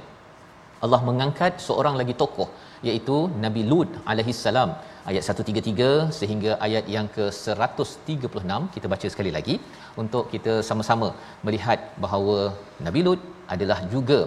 Allah 0.84 1.00
mengangkat 1.08 1.52
seorang 1.66 1.94
lagi 2.00 2.14
tokoh 2.22 2.48
iaitu 2.88 3.16
Nabi 3.44 3.62
Lut 3.70 3.90
alaihi 4.10 4.32
salam 4.44 4.70
ayat 5.10 5.22
133 5.42 6.16
sehingga 6.18 6.52
ayat 6.66 6.84
yang 6.96 7.06
ke-136 7.16 8.50
kita 8.74 8.86
baca 8.92 9.06
sekali 9.14 9.30
lagi 9.36 9.54
untuk 10.02 10.24
kita 10.34 10.54
sama-sama 10.68 11.08
melihat 11.46 11.80
bahawa 12.04 12.38
Nabi 12.86 13.02
Lut 13.06 13.22
adalah 13.54 13.78
juga 13.94 14.20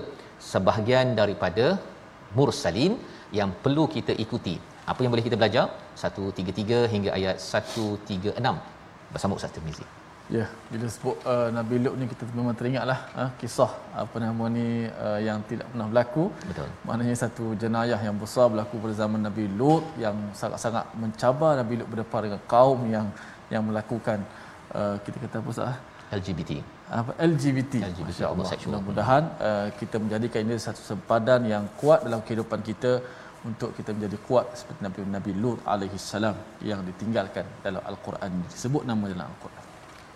sebahagian 0.52 1.08
daripada 1.22 1.68
mursalin 2.38 2.96
yang 3.40 3.52
perlu 3.64 3.86
kita 3.96 4.16
ikuti. 4.26 4.56
Apa 4.88 5.04
yang 5.04 5.12
boleh 5.14 5.26
kita 5.28 5.38
belajar? 5.40 5.68
133 6.00 6.92
hingga 6.94 7.10
ayat 7.18 7.38
136 7.44 8.40
bersama 9.14 9.36
Ustaz 9.40 9.52
Tirmizi. 9.56 9.88
Ya, 10.28 10.44
bila 10.68 10.92
sebut 10.92 11.16
uh, 11.24 11.48
Nabi 11.56 11.80
Lut 11.80 11.96
ni 12.00 12.06
kita 12.12 12.28
memang 12.36 12.52
teringatlah 12.60 13.00
uh, 13.16 13.30
kisah 13.40 13.72
apa 13.96 14.16
nama 14.20 14.52
ni 14.52 14.84
uh, 14.92 15.20
yang 15.24 15.40
tidak 15.48 15.72
pernah 15.72 15.88
berlaku. 15.88 16.24
Betul. 16.52 16.68
Maknanya 16.84 17.16
satu 17.16 17.56
jenayah 17.56 18.00
yang 18.08 18.20
besar 18.20 18.52
berlaku 18.52 18.76
pada 18.84 18.96
zaman 19.08 19.24
Nabi 19.24 19.48
Lut 19.60 19.88
yang 19.96 20.18
sangat-sangat 20.36 20.84
mencabar 21.00 21.56
Nabi 21.56 21.80
Lut 21.80 21.88
berdepan 21.88 22.22
dengan 22.28 22.42
kaum 22.44 22.80
yang 22.92 23.08
yang 23.48 23.64
melakukan 23.64 24.20
uh, 24.76 25.00
kita 25.08 25.16
kata 25.24 25.40
apa 25.40 25.52
sah? 25.56 25.76
LGBT. 26.08 26.52
apa 26.88 27.12
LGBT. 27.20 27.74
LGBT, 27.84 28.08
Masya-Allah. 28.08 28.32
homosexual. 28.32 28.72
Mudah-mudahan 28.80 29.24
uh, 29.44 29.68
kita 29.80 30.00
menjadikan 30.00 30.40
ini 30.48 30.56
satu 30.56 30.80
sempadan 30.80 31.44
yang 31.44 31.64
kuat 31.80 32.00
dalam 32.08 32.24
kehidupan 32.24 32.64
kita 32.64 33.04
untuk 33.44 33.70
kita 33.78 33.92
menjadi 33.96 34.18
kuat 34.28 34.46
seperti 34.60 34.80
Nabi 34.88 35.00
Nabi 35.18 35.32
Lut 35.36 35.60
alaihi 35.74 35.98
salam 36.00 36.36
yang 36.64 36.80
ditinggalkan 36.88 37.46
dalam 37.66 37.84
al-Quran 37.92 38.32
disebut 38.48 38.84
nama 38.88 39.06
dalam 39.12 39.28
al-Quran. 39.34 39.64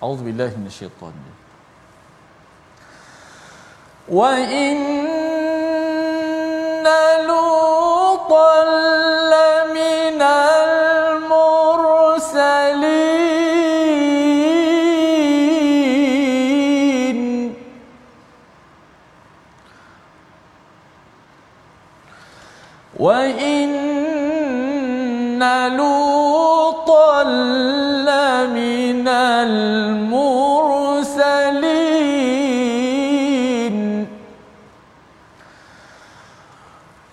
A'udzubillahi 0.02 0.56
minasyaitanir. 0.60 1.36
Wa 4.20 4.32
inna 4.64 5.70
lutan 7.30 8.70
laminal 9.34 10.91
وإن 23.02 23.72
لوطا 25.78 27.24
لمن 28.06 29.08
المرسلين 29.08 30.08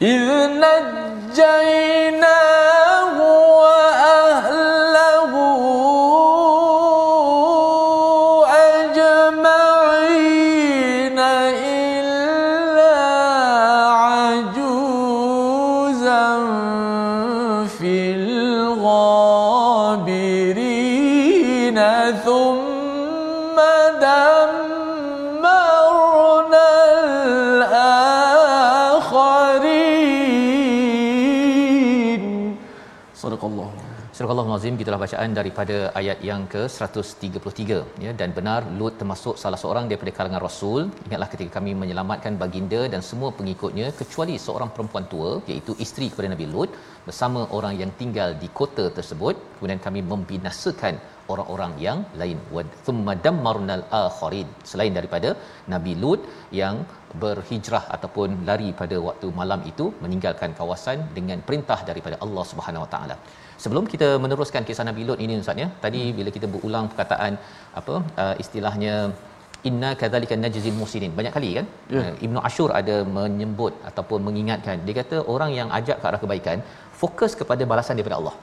إذ 0.02 0.21
نجيناه 0.49 1.68
Surah 34.19 34.35
Al-Azim 34.43 34.77
gitulah 34.79 34.99
bacaan 35.03 35.31
daripada 35.39 35.75
ayat 35.99 36.19
yang 36.29 36.43
ke-133 36.53 37.61
ya 38.05 38.13
dan 38.21 38.31
benar 38.39 38.61
Lut 38.79 38.95
termasuk 39.01 39.35
salah 39.43 39.59
seorang 39.63 39.85
daripada 39.91 40.13
kalangan 40.17 40.43
rasul. 40.47 40.81
Ingatlah 41.07 41.29
ketika 41.33 41.51
kami 41.57 41.73
menyelamatkan 41.83 42.33
baginda 42.41 42.81
dan 42.95 43.03
semua 43.11 43.31
pengikutnya 43.39 43.87
kecuali 44.01 44.35
seorang 44.47 44.71
perempuan 44.75 45.07
tua 45.13 45.31
iaitu 45.53 45.75
isteri 45.85 46.09
kepada 46.13 46.31
Nabi 46.35 46.47
Lut 46.55 46.73
bersama 47.07 47.43
orang 47.59 47.77
yang 47.83 47.93
tinggal 48.01 48.33
di 48.43 48.49
kota 48.61 48.87
tersebut. 48.99 49.37
Kemudian 49.55 49.83
kami 49.87 50.03
membinasakan 50.13 50.97
orang-orang 51.35 51.75
yang 51.87 52.01
lain. 52.23 52.41
Wa 52.57 52.65
thumma 52.87 53.15
dammarnal 53.27 53.85
akharin. 54.03 54.51
Selain 54.73 54.93
daripada 54.99 55.31
Nabi 55.75 55.95
Lut 56.03 56.23
yang 56.63 56.79
berhijrah 57.23 57.85
ataupun 57.97 58.31
lari 58.49 58.71
pada 58.81 58.97
waktu 59.09 59.29
malam 59.41 59.61
itu 59.71 59.87
meninggalkan 60.05 60.53
kawasan 60.61 60.99
dengan 61.19 61.41
perintah 61.49 61.81
daripada 61.91 62.19
Allah 62.25 62.45
Subhanahu 62.53 62.85
Wa 62.87 62.91
Taala 62.95 63.17
Sebelum 63.62 63.85
kita 63.93 64.09
meneruskan 64.25 64.62
kisah 64.69 64.85
Nabi 64.88 65.03
Lut 65.07 65.21
ini 65.25 65.41
Ustaz 65.45 65.62
ya. 65.62 65.69
Tadi 65.85 66.03
bila 66.19 66.31
kita 66.37 66.47
berulang 66.55 66.85
perkataan 66.91 67.33
apa 67.81 67.95
uh, 68.23 68.35
istilahnya 68.43 68.95
inna 69.69 69.91
kadzalika 70.00 70.35
najzil 70.43 70.77
musinin. 70.83 71.12
Banyak 71.19 71.33
kali 71.37 71.50
kan? 71.59 71.67
Ya. 71.95 72.03
Uh, 72.03 72.12
Ibnu 72.27 72.38
Ashur 72.49 72.69
ada 72.81 72.97
menyebut 73.17 73.75
ataupun 73.91 74.23
mengingatkan. 74.29 74.87
Dia 74.87 74.97
kata 75.00 75.17
orang 75.35 75.50
yang 75.59 75.71
ajak 75.79 75.99
ke 76.03 76.07
arah 76.11 76.21
kebaikan 76.25 76.61
fokus 77.03 77.35
kepada 77.41 77.65
balasan 77.73 77.99
daripada 77.99 78.19
Allah. 78.21 78.37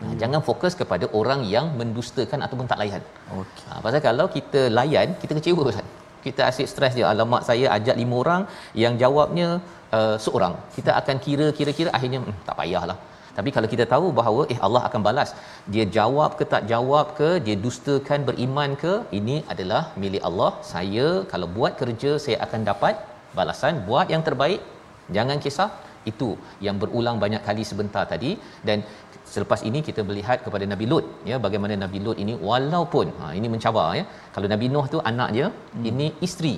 Hmm. 0.00 0.16
Jangan 0.22 0.40
fokus 0.48 0.72
kepada 0.80 1.06
orang 1.18 1.42
yang 1.54 1.66
mendustakan 1.80 2.40
ataupun 2.46 2.66
tak 2.70 2.78
layan. 2.82 3.02
Okey. 3.42 3.66
Ha, 3.68 3.80
pasal 3.84 4.00
kalau 4.08 4.26
kita 4.36 4.62
layan, 4.78 5.08
kita 5.22 5.32
kecewa 5.38 5.62
Ustaz. 5.72 5.86
Kita 6.26 6.42
asyik 6.50 6.70
stres 6.72 6.94
je. 6.98 7.04
Alamak 7.12 7.42
saya 7.48 7.66
ajak 7.76 7.96
lima 8.02 8.16
orang 8.22 8.42
yang 8.84 8.94
jawabnya 9.02 9.48
uh, 9.98 10.16
seorang. 10.24 10.54
Kita 10.76 10.92
akan 11.00 11.16
kira 11.26 11.46
kira-kira 11.58 11.92
akhirnya 11.98 12.20
hmm, 12.24 12.40
tak 12.48 12.58
payahlah. 12.62 12.98
tapi 13.36 13.50
kalau 13.54 13.68
kita 13.72 13.84
tahu 13.92 14.06
bahawa 14.18 14.42
eh 14.52 14.58
Allah 14.66 14.82
akan 14.88 15.00
balas 15.06 15.30
dia 15.72 15.84
jawab 15.96 16.30
ke 16.38 16.44
tak 16.52 16.62
jawab 16.72 17.06
ke 17.18 17.28
dia 17.46 17.56
dustakan 17.64 18.20
beriman 18.28 18.70
ke 18.82 18.92
ini 19.18 19.36
adalah 19.54 19.82
milik 20.02 20.22
Allah 20.28 20.50
saya 20.72 21.08
kalau 21.32 21.48
buat 21.56 21.74
kerja 21.80 22.12
saya 22.26 22.38
akan 22.46 22.62
dapat 22.70 22.94
balasan 23.38 23.82
buat 23.88 24.08
yang 24.14 24.24
terbaik 24.28 24.62
jangan 25.16 25.38
kisah 25.44 25.70
itu 26.10 26.28
yang 26.66 26.76
berulang 26.82 27.16
banyak 27.24 27.42
kali 27.48 27.62
sebentar 27.70 28.04
tadi 28.12 28.30
dan 28.68 28.78
selepas 29.36 29.60
ini 29.68 29.80
kita 29.88 30.00
melihat 30.08 30.38
kepada 30.46 30.64
Nabi 30.72 30.86
Lut 30.92 31.04
ya 31.30 31.36
bagaimana 31.46 31.74
Nabi 31.84 32.00
Lut 32.06 32.18
ini 32.24 32.34
walaupun 32.48 33.08
ha 33.20 33.32
ini 33.38 33.48
mencabar 33.54 33.88
ya 33.98 34.04
kalau 34.36 34.48
Nabi 34.54 34.68
Nuh 34.74 34.86
tu 34.94 35.00
anak 35.12 35.30
dia 35.36 35.46
hmm. 35.50 35.90
ini 35.90 36.08
isteri 36.28 36.56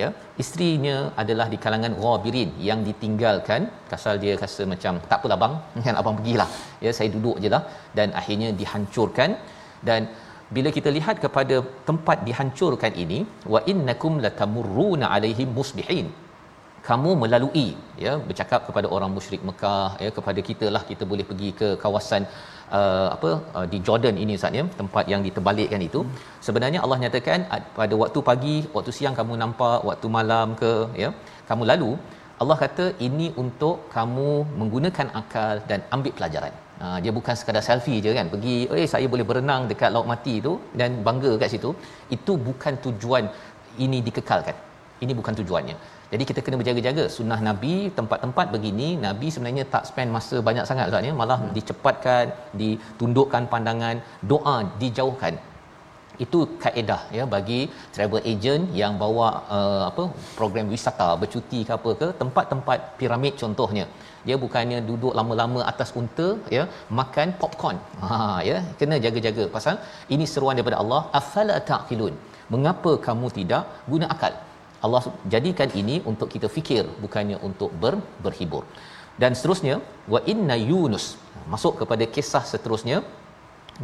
ya. 0.00 0.08
Isterinya 0.42 0.96
adalah 1.22 1.46
di 1.52 1.58
kalangan 1.64 1.92
ghabirin 2.02 2.50
yang 2.68 2.80
ditinggalkan 2.88 3.62
kasal 3.90 4.16
dia 4.22 4.34
rasa 4.44 4.64
macam 4.72 4.94
tak 5.10 5.18
apalah 5.20 5.38
bang 5.42 5.54
kan 5.86 5.96
abang 6.00 6.16
pergilah. 6.20 6.48
Ya 6.84 6.92
saya 6.98 7.10
duduk 7.16 7.36
jelah 7.44 7.62
dan 7.98 8.10
akhirnya 8.20 8.50
dihancurkan. 8.60 9.32
Dan 9.88 10.02
bila 10.56 10.68
kita 10.76 10.90
lihat 10.98 11.16
kepada 11.24 11.56
tempat 11.88 12.18
dihancurkan 12.28 12.92
ini 13.04 13.18
wa 13.52 13.60
innakum 13.72 14.14
latamurruna 14.24 15.06
alaihim 15.16 15.50
musbihin 15.58 16.06
kamu 16.88 17.10
melalui 17.22 17.66
ya 18.04 18.12
bercakap 18.28 18.60
kepada 18.68 18.86
orang 18.96 19.10
musyrik 19.16 19.42
Mekah 19.48 19.88
ya 20.04 20.10
kepada 20.18 20.40
kita 20.48 20.66
lah 20.74 20.82
kita 20.90 21.04
boleh 21.12 21.24
pergi 21.30 21.50
ke 21.60 21.68
kawasan 21.82 22.22
uh, 22.78 23.08
apa 23.16 23.30
uh, 23.56 23.66
di 23.72 23.80
Jordan 23.86 24.16
ini 24.24 24.34
Ustaz 24.40 24.58
ya 24.60 24.64
tempat 24.80 25.04
yang 25.12 25.24
diterbalikkan 25.26 25.82
itu 25.88 26.02
hmm. 26.02 26.14
sebenarnya 26.46 26.80
Allah 26.84 26.98
nyatakan 27.04 27.40
pada 27.80 27.94
waktu 28.02 28.20
pagi 28.30 28.56
waktu 28.76 28.92
siang 28.98 29.16
kamu 29.20 29.36
nampak 29.44 29.80
waktu 29.90 30.08
malam 30.18 30.56
ke 30.62 30.72
ya 31.02 31.10
kamu 31.50 31.64
lalu 31.72 31.92
Allah 32.42 32.56
kata 32.64 32.84
ini 33.06 33.26
untuk 33.42 33.76
kamu 33.94 34.28
menggunakan 34.60 35.06
akal 35.20 35.54
dan 35.70 35.80
ambil 35.94 36.12
pelajaran. 36.18 36.52
Ha, 36.80 36.86
dia 37.04 37.12
bukan 37.16 37.34
sekadar 37.38 37.62
selfie 37.68 37.98
je 38.04 38.10
kan. 38.18 38.26
Pergi, 38.34 38.56
eh 38.80 38.86
saya 38.92 39.06
boleh 39.12 39.26
berenang 39.30 39.62
dekat 39.70 39.90
laut 39.94 40.06
mati 40.12 40.34
tu 40.46 40.52
dan 40.80 41.02
bangga 41.06 41.32
kat 41.42 41.50
situ. 41.54 41.70
Itu 42.16 42.34
bukan 42.48 42.78
tujuan 42.84 43.26
ini 43.84 43.98
dikekalkan. 44.08 44.56
Ini 45.04 45.12
bukan 45.20 45.34
tujuannya. 45.40 45.76
Jadi 46.12 46.24
kita 46.28 46.40
kena 46.44 46.58
berjaga-jaga. 46.60 47.04
Sunnah 47.16 47.40
Nabi 47.48 47.74
tempat-tempat 47.98 48.46
begini 48.54 48.88
Nabi 49.06 49.28
sebenarnya 49.34 49.64
tak 49.74 49.84
spend 49.88 50.10
masa 50.16 50.36
banyak 50.48 50.64
sangat. 50.70 50.88
Ustaz 50.90 51.08
ya 51.08 51.14
malah 51.20 51.38
hmm. 51.42 51.52
dicepatkan 51.56 52.24
ditundukkan 52.62 53.44
pandangan 53.52 53.96
doa 54.32 54.56
dijauhkan. 54.82 55.36
Itu 56.24 56.38
kaedah 56.62 57.00
ya 57.16 57.24
bagi 57.34 57.58
travel 57.94 58.22
agent 58.30 58.64
yang 58.80 58.94
bawa 59.02 59.26
uh, 59.56 59.82
apa 59.90 60.04
program 60.38 60.72
wisata 60.74 61.08
bercuti 61.22 61.60
ke 61.68 61.72
apa 61.76 61.90
ke 62.00 62.08
tempat-tempat 62.22 62.78
piramid 63.00 63.34
contohnya. 63.42 63.84
Dia 64.26 64.36
bukannya 64.44 64.78
duduk 64.88 65.12
lama-lama 65.18 65.60
atas 65.72 65.92
unta 66.00 66.28
ya 66.56 66.64
makan 67.00 67.28
popcorn. 67.42 67.78
Ha 68.08 68.18
ya 68.48 68.58
kena 68.80 68.98
jaga-jaga. 69.04 69.46
Pasal 69.56 69.76
ini 70.16 70.26
seruan 70.32 70.56
daripada 70.58 70.80
Allah 70.82 71.02
afala 71.20 71.58
taqilun? 71.70 72.16
Mengapa 72.54 72.92
kamu 73.06 73.26
tidak 73.38 73.64
guna 73.92 74.06
akal 74.14 74.34
Allah 74.86 75.02
jadikan 75.34 75.70
ini 75.80 75.96
untuk 76.10 76.28
kita 76.34 76.48
fikir 76.56 76.84
bukannya 77.04 77.38
untuk 77.48 77.70
ber, 77.82 77.94
berhibur. 78.24 78.64
Dan 79.22 79.32
seterusnya 79.38 79.76
wa 80.12 80.20
inna 80.32 80.56
Yunus 80.70 81.06
masuk 81.52 81.74
kepada 81.80 82.04
kisah 82.14 82.44
seterusnya 82.52 82.98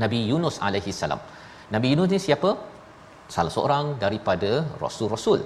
Nabi 0.02 0.20
Yunus 0.30 0.56
alaihi 0.66 0.94
salam. 1.00 1.20
Nabi 1.74 1.86
Yunus 1.92 2.10
ni 2.14 2.20
siapa? 2.28 2.50
Salah 3.34 3.52
seorang 3.56 3.86
daripada 4.04 4.50
rasul-rasul. 4.84 5.40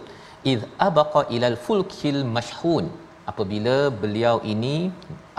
Id 0.52 0.60
abaqa 0.88 1.20
ilal 1.36 1.58
fulkil 1.66 2.20
mashhun. 2.36 2.86
Apabila 3.30 3.76
beliau 4.02 4.36
ini 4.52 4.76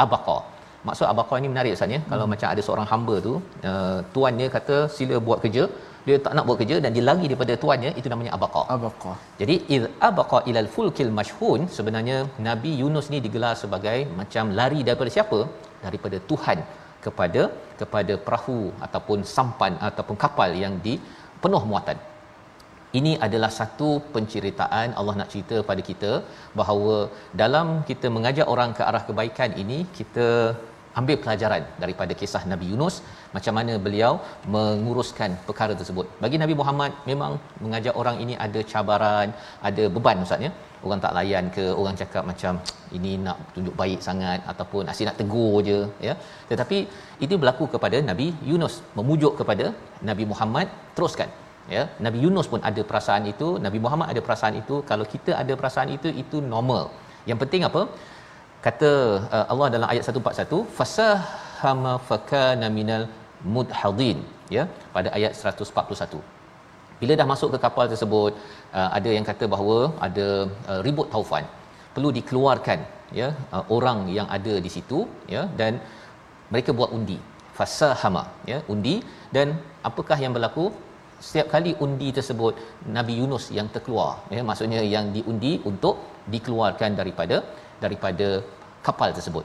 abaqa. 0.04 0.40
Maksud 0.88 1.06
abaqa 1.12 1.36
ini 1.42 1.48
menarik 1.54 1.76
Ustaz 1.78 1.94
ya. 1.96 2.00
Hmm. 2.02 2.10
Kalau 2.12 2.26
macam 2.34 2.48
ada 2.54 2.62
seorang 2.68 2.88
hamba 2.92 3.16
tu, 3.28 3.34
uh, 3.72 4.00
tuannya 4.14 4.48
kata 4.56 4.78
sila 4.98 5.16
buat 5.28 5.40
kerja, 5.44 5.64
dia 6.10 6.18
tak 6.26 6.34
nak 6.38 6.46
buat 6.48 6.58
kerja 6.62 6.78
dan 6.84 6.92
dia 6.96 7.04
lari 7.10 7.26
daripada 7.30 7.54
tuannya 7.64 7.92
itu 8.00 8.08
namanya 8.14 8.32
abaqa. 8.38 8.62
Abaqa. 8.76 9.14
Jadi 9.42 9.56
iz 9.76 9.86
abaqa 10.10 10.40
ilal 10.52 10.70
fulkil 10.76 11.14
mashhun 11.20 11.62
sebenarnya 11.78 12.18
Nabi 12.50 12.74
Yunus 12.82 13.08
ni 13.14 13.20
digelar 13.26 13.54
sebagai 13.64 13.98
macam 14.20 14.54
lari 14.60 14.82
daripada 14.90 15.12
siapa? 15.16 15.40
Daripada 15.86 16.20
Tuhan 16.32 16.60
kepada 17.06 17.42
kepada 17.82 18.14
perahu 18.28 18.62
ataupun 18.86 19.20
sampan 19.36 19.76
ataupun 19.90 20.18
kapal 20.24 20.54
yang 20.64 20.76
di 20.88 20.96
penuh 21.44 21.64
muatan. 21.72 22.00
Ini 22.98 23.12
adalah 23.26 23.50
satu 23.58 23.90
penceritaan 24.14 24.96
Allah 25.00 25.14
nak 25.20 25.30
cerita 25.34 25.58
pada 25.70 25.82
kita 25.90 26.12
bahawa 26.60 26.96
dalam 27.42 27.68
kita 27.90 28.08
mengajak 28.16 28.48
orang 28.54 28.72
ke 28.78 28.82
arah 28.90 29.04
kebaikan 29.10 29.52
ini 29.64 29.78
kita 29.98 30.28
ambil 31.00 31.18
pelajaran 31.24 31.64
daripada 31.84 32.14
kisah 32.22 32.44
Nabi 32.52 32.68
Yunus 32.72 32.96
macam 33.36 33.54
mana 33.58 33.74
beliau 33.86 34.14
menguruskan 34.56 35.32
perkara 35.48 35.74
tersebut. 35.80 36.06
Bagi 36.24 36.38
Nabi 36.44 36.56
Muhammad 36.62 36.92
memang 37.12 37.34
mengajak 37.64 37.96
orang 38.02 38.18
ini 38.24 38.36
ada 38.46 38.62
cabaran, 38.72 39.30
ada 39.70 39.86
beban 39.98 40.26
ustaz 40.26 40.48
ya. 40.48 40.52
Orang 40.86 41.00
tak 41.04 41.14
layan 41.18 41.46
ke, 41.56 41.66
orang 41.80 41.96
cakap 42.02 42.24
macam 42.32 42.54
ini 42.98 43.12
nak 43.26 43.38
tunjuk 43.56 43.76
baik 43.82 44.00
sangat 44.08 44.40
ataupun 44.52 44.84
asyik 44.92 45.08
nak 45.10 45.18
tegur 45.22 45.56
je 45.70 45.80
ya. 46.08 46.16
Tetapi 46.52 46.78
itu 47.26 47.36
berlaku 47.42 47.68
kepada 47.76 48.00
Nabi 48.10 48.28
Yunus 48.52 48.76
memujuk 49.00 49.36
kepada 49.42 49.68
Nabi 50.10 50.26
Muhammad 50.32 50.68
teruskan 50.98 51.30
ya 51.76 51.84
Nabi 52.06 52.20
Yunus 52.26 52.48
pun 52.52 52.62
ada 52.70 52.82
perasaan 52.90 53.26
itu 53.34 53.48
Nabi 53.66 53.80
Muhammad 53.86 54.08
ada 54.14 54.22
perasaan 54.28 54.56
itu 54.62 54.76
kalau 54.92 55.06
kita 55.14 55.32
ada 55.42 55.54
perasaan 55.60 55.92
itu 55.98 56.10
itu 56.24 56.38
normal 56.54 56.84
yang 57.30 57.40
penting 57.44 57.64
apa 57.70 57.82
kata 58.66 58.92
uh, 59.36 59.46
Allah 59.52 59.68
dalam 59.76 59.88
ayat 59.94 60.04
141 60.10 60.62
fasahama 60.78 61.94
fakana 62.10 62.70
minal 62.80 63.04
mudhadin 63.56 64.20
ya 64.58 64.66
pada 64.96 65.10
ayat 65.18 65.34
141 65.36 66.22
bila 67.02 67.14
dah 67.20 67.28
masuk 67.34 67.50
ke 67.54 67.58
kapal 67.66 67.86
tersebut 67.94 68.32
uh, 68.78 68.90
ada 68.98 69.10
yang 69.18 69.26
kata 69.32 69.46
bahawa 69.54 69.78
ada 70.08 70.28
uh, 70.72 70.80
ribut 70.88 71.08
taufan 71.14 71.46
perlu 71.96 72.10
dikeluarkan 72.18 72.80
ya 73.20 73.28
uh, 73.56 73.64
orang 73.76 74.00
yang 74.18 74.28
ada 74.38 74.56
di 74.66 74.70
situ 74.76 75.00
ya 75.36 75.44
dan 75.62 75.74
mereka 76.54 76.72
buat 76.80 76.92
undi. 76.98 77.18
Fasahama 77.58 78.24
ya 78.52 78.60
undi. 78.74 78.96
Dan 79.36 79.48
apakah 79.90 80.18
yang 80.24 80.34
berlaku? 80.38 80.66
Setiap 81.28 81.48
kali 81.54 81.72
undi 81.86 82.10
tersebut 82.18 82.54
Nabi 82.98 83.14
Yunus 83.20 83.46
yang 83.56 83.68
terkeluar 83.74 84.12
ya 84.36 84.42
maksudnya 84.50 84.82
yang 84.94 85.06
diundi 85.16 85.54
untuk 85.70 85.96
dikeluarkan 86.34 86.92
daripada 87.00 87.38
daripada 87.84 88.28
kapal 88.88 89.10
tersebut. 89.18 89.44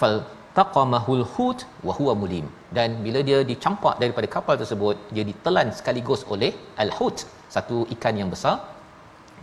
Fal 0.00 0.14
taqamahul 0.58 1.24
hut 1.34 1.60
wa 1.86 1.92
huwa 1.98 2.12
mulim 2.22 2.46
dan 2.76 2.90
bila 3.04 3.20
dia 3.28 3.38
dicampak 3.50 3.94
daripada 4.02 4.28
kapal 4.34 4.56
tersebut 4.62 4.96
dia 5.14 5.24
ditelan 5.30 5.70
sekaligus 5.78 6.22
oleh 6.34 6.52
al 6.84 6.92
hut 6.98 7.18
satu 7.54 7.78
ikan 7.94 8.16
yang 8.20 8.30
besar 8.34 8.56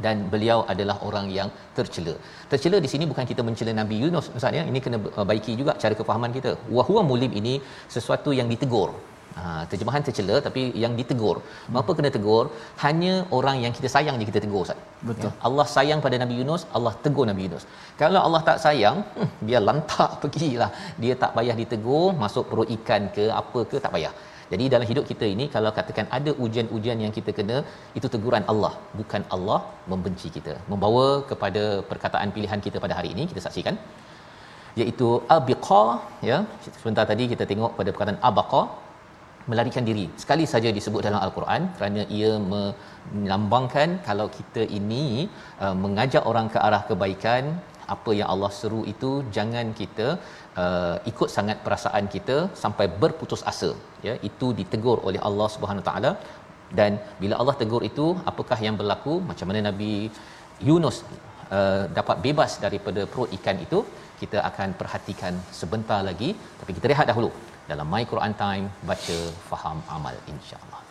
dan 0.05 0.17
beliau 0.33 0.59
adalah 0.73 0.95
orang 1.07 1.27
yang 1.37 1.49
tercela. 1.77 2.13
Tercela 2.51 2.77
di 2.85 2.89
sini 2.91 3.03
bukan 3.11 3.25
kita 3.31 3.41
mencela 3.47 3.71
Nabi 3.79 3.95
Yunus 4.03 4.27
Ustaz 4.37 4.57
ya. 4.59 4.63
Ini 4.71 4.79
kena 4.85 4.97
baiki 5.31 5.53
juga 5.61 5.73
cara 5.81 5.93
kefahaman 5.99 6.31
kita. 6.37 6.51
Wa 6.75 6.83
huwa 6.89 7.01
mulim 7.11 7.31
ini 7.39 7.53
sesuatu 7.95 8.31
yang 8.39 8.47
ditegur. 8.53 8.89
Ha, 9.37 9.41
terjemahan 9.71 10.01
tercela 10.07 10.35
tapi 10.47 10.61
yang 10.83 10.93
ditegur. 10.99 11.35
Mengapa 11.71 11.91
kena 11.97 12.09
tegur? 12.15 12.45
Hanya 12.83 13.13
orang 13.37 13.57
yang 13.63 13.73
kita 13.77 13.89
sayang 13.95 14.15
je 14.21 14.25
kita 14.29 14.41
tegur 14.45 14.61
Ustaz. 14.65 14.79
Betul. 15.09 15.29
Ya? 15.29 15.31
Allah 15.47 15.65
sayang 15.75 15.99
pada 16.05 16.17
Nabi 16.23 16.35
Yunus, 16.39 16.63
Allah 16.77 16.93
tegur 17.03 17.25
Nabi 17.31 17.43
Yunus. 17.47 17.65
Kalau 18.01 18.21
Allah 18.27 18.41
tak 18.49 18.57
sayang, 18.65 18.97
hmm, 19.17 19.29
biar 19.49 19.61
lantak 19.69 20.11
pergilah. 20.23 20.71
Dia 21.03 21.15
tak 21.23 21.33
payah 21.37 21.55
ditegur, 21.61 22.07
masuk 22.23 22.45
perut 22.51 22.71
ikan 22.77 23.05
ke 23.17 23.27
apa 23.41 23.61
ke 23.71 23.77
tak 23.85 23.93
payah. 23.95 24.13
Jadi 24.51 24.65
dalam 24.73 24.87
hidup 24.91 25.05
kita 25.11 25.25
ini 25.33 25.45
kalau 25.55 25.71
katakan 25.79 26.05
ada 26.17 26.31
ujian-ujian 26.43 26.99
yang 27.05 27.13
kita 27.17 27.31
kena 27.39 27.57
itu 27.97 28.07
teguran 28.13 28.45
Allah 28.51 28.73
bukan 28.99 29.23
Allah 29.35 29.59
membenci 29.91 30.29
kita. 30.37 30.53
Membawa 30.71 31.07
kepada 31.31 31.63
perkataan 31.89 32.29
pilihan 32.37 32.61
kita 32.67 32.77
pada 32.85 32.95
hari 32.99 33.11
ini 33.15 33.25
kita 33.31 33.43
saksikan 33.47 33.77
iaitu 34.81 35.07
abiqa 35.35 35.83
ya 36.29 36.37
sebentar 36.79 37.05
tadi 37.11 37.23
kita 37.33 37.43
tengok 37.51 37.71
pada 37.79 37.89
perkataan 37.93 38.19
abaqa 38.29 38.61
melarikan 39.51 39.85
diri. 39.89 40.05
Sekali 40.23 40.45
saja 40.53 40.69
disebut 40.77 41.01
dalam 41.07 41.21
al-Quran 41.25 41.61
kerana 41.77 42.01
ia 42.17 42.31
melambangkan 43.15 43.89
kalau 44.07 44.27
kita 44.37 44.63
ini 44.79 45.03
uh, 45.63 45.75
mengajak 45.83 46.23
orang 46.31 46.47
ke 46.53 46.59
arah 46.67 46.81
kebaikan 46.89 47.45
apa 47.95 48.11
yang 48.17 48.27
Allah 48.33 48.51
seru 48.57 48.81
itu 48.93 49.11
jangan 49.35 49.67
kita 49.79 50.07
uh, 50.63 50.95
ikut 51.11 51.29
sangat 51.35 51.57
perasaan 51.65 52.05
kita 52.15 52.37
sampai 52.63 52.85
berputus 53.03 53.43
asa. 53.51 53.71
Ya 54.07 54.13
itu 54.29 54.49
ditegur 54.59 54.97
oleh 55.09 55.21
Allah 55.29 55.49
Subhanahu 55.55 55.87
taala. 55.89 56.13
Dan 56.79 56.91
bila 57.21 57.35
Allah 57.41 57.55
tegur 57.61 57.83
itu 57.91 58.05
apakah 58.31 58.59
yang 58.65 58.75
berlaku? 58.81 59.13
Macam 59.29 59.47
mana 59.49 59.61
Nabi 59.69 59.93
Yunus 60.67 60.97
uh, 61.57 61.83
dapat 61.99 62.17
bebas 62.27 62.51
daripada 62.65 63.03
perut 63.13 63.31
ikan 63.39 63.59
itu? 63.67 63.81
Kita 64.21 64.37
akan 64.49 64.69
perhatikan 64.79 65.33
sebentar 65.59 65.99
lagi 66.07 66.29
tapi 66.59 66.71
kita 66.77 66.87
rehat 66.91 67.07
dahulu 67.11 67.29
dalam 67.69 67.85
My 67.85 68.01
Quran 68.01 68.33
Time 68.33 68.65
baca 68.81 69.17
faham 69.45 69.77
amal 69.93 70.17
insya-Allah. 70.25 70.88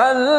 فالتقمه 0.00 0.29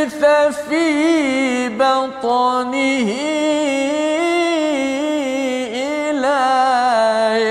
للبث 0.00 0.22
في 0.68 0.86
بطنه 1.76 3.08
إلى 5.76 6.42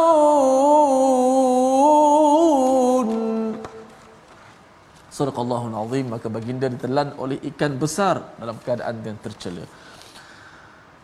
Surah 5.14 5.30
Allahul 5.38 5.78
Azim 5.78 6.10
maka 6.10 6.26
baginda 6.26 6.66
ditelan 6.66 7.14
oleh 7.22 7.38
ikan 7.54 7.78
besar 7.78 8.34
dalam 8.42 8.58
keadaan 8.66 8.98
yang 9.06 9.18
tercela. 9.22 9.62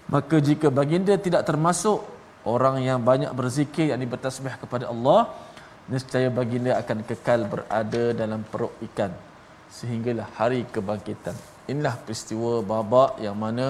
Maka 0.10 0.42
jika 0.42 0.74
baginda 0.74 1.14
tidak 1.22 1.46
termasuk 1.46 2.02
orang 2.42 2.82
yang 2.82 2.98
banyak 3.06 3.30
berzikir 3.30 3.94
yang 3.94 4.02
bertasbih 4.10 4.58
kepada 4.58 4.90
Allah, 4.90 5.30
nescaya 5.93 6.29
baginda 6.39 6.73
akan 6.83 6.99
kekal 7.09 7.41
berada 7.53 8.05
dalam 8.21 8.41
perut 8.53 8.75
ikan 8.89 9.13
sehinggalah 9.79 10.29
hari 10.39 10.61
kebangkitan. 10.75 11.37
Inilah 11.73 11.95
peristiwa 12.05 12.53
babak 12.73 13.13
yang 13.27 13.37
mana 13.45 13.67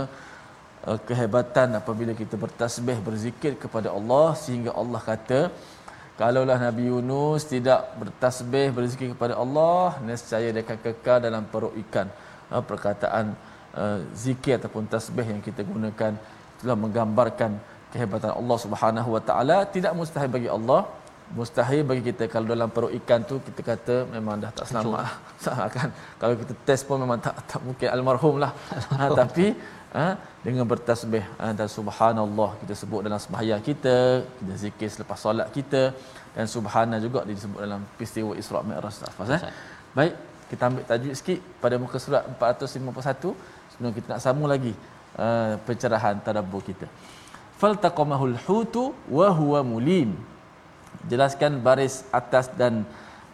uh, 0.88 0.98
kehebatan 1.09 1.79
apabila 1.81 2.12
kita 2.22 2.37
bertasbih 2.44 2.98
berzikir 3.09 3.53
kepada 3.64 3.88
Allah 3.98 4.27
sehingga 4.44 4.70
Allah 4.81 5.00
kata 5.11 5.40
kalaulah 6.20 6.59
Nabi 6.66 6.85
Yunus 6.90 7.42
tidak 7.55 7.81
bertasbih 8.00 8.66
berzikir 8.77 9.09
kepada 9.14 9.35
Allah 9.42 9.98
nescaya 10.09 10.48
dia 10.55 10.62
akan 10.66 10.79
kekal 10.87 11.18
dalam 11.27 11.44
perut 11.53 11.74
ikan. 11.85 12.09
Uh, 12.53 12.62
perkataan 12.70 13.27
uh, 13.81 13.98
zikir 14.24 14.55
ataupun 14.61 14.85
tasbih 14.94 15.27
yang 15.33 15.40
kita 15.48 15.62
gunakan 15.72 16.12
telah 16.61 16.77
menggambarkan 16.85 17.53
kehebatan 17.92 18.31
Allah 18.40 18.59
Subhanahu 18.64 19.09
Wa 19.16 19.22
Taala 19.29 19.59
tidak 19.74 19.92
mustahil 19.98 20.31
bagi 20.37 20.50
Allah 20.57 20.81
mustahil 21.38 21.83
bagi 21.90 22.03
kita 22.09 22.25
kalau 22.33 22.47
dalam 22.55 22.68
perut 22.75 22.92
ikan 22.99 23.20
tu 23.31 23.37
kita 23.47 23.61
kata 23.70 23.94
memang 24.14 24.35
dah 24.42 24.51
tak 24.59 24.66
selamat. 24.70 25.03
Lah. 25.47 25.68
kan? 25.77 25.88
Kalau 26.20 26.35
kita 26.40 26.53
test 26.66 26.83
pun 26.88 26.99
memang 27.05 27.18
tak, 27.27 27.37
tak 27.51 27.61
mungkin 27.66 27.88
almarhum 27.94 28.37
lah. 28.44 28.53
Ha, 28.99 29.05
tapi 29.20 29.47
ha, 29.97 30.05
dengan 30.47 30.64
bertasbih 30.73 31.25
ha, 31.40 31.47
dan 31.59 31.68
subhanallah 31.77 32.51
kita 32.61 32.75
sebut 32.83 33.01
dalam 33.07 33.20
sembahyang 33.25 33.62
kita 33.68 33.97
kita 34.38 34.55
zikir 34.62 34.88
selepas 34.94 35.18
solat 35.25 35.49
kita 35.57 35.83
dan 36.37 36.47
subhana 36.55 36.97
juga 37.07 37.20
disebut 37.31 37.61
dalam 37.66 37.83
peristiwa 37.97 38.33
Isra 38.42 38.61
Mi'raj 38.68 38.97
Tafaz 39.03 39.31
eh? 39.37 39.42
Baik 39.99 40.14
kita 40.51 40.62
ambil 40.68 40.85
tajuk 40.90 41.14
sikit 41.18 41.40
pada 41.62 41.75
muka 41.83 41.97
surat 42.05 42.23
451 42.38 43.35
sebelum 43.73 43.92
kita 43.97 44.07
nak 44.12 44.20
sambung 44.25 44.49
lagi 44.55 44.73
uh, 45.25 45.53
pencerahan 45.66 46.14
tadabbur 46.27 46.62
kita. 46.68 46.87
Faltaqamahul 47.61 48.37
hutu 48.47 48.85
wa 49.16 49.29
huwa 49.40 49.61
mulim 49.73 50.11
jelaskan 51.11 51.59
baris 51.66 52.07
atas 52.09 52.46
dan 52.61 52.87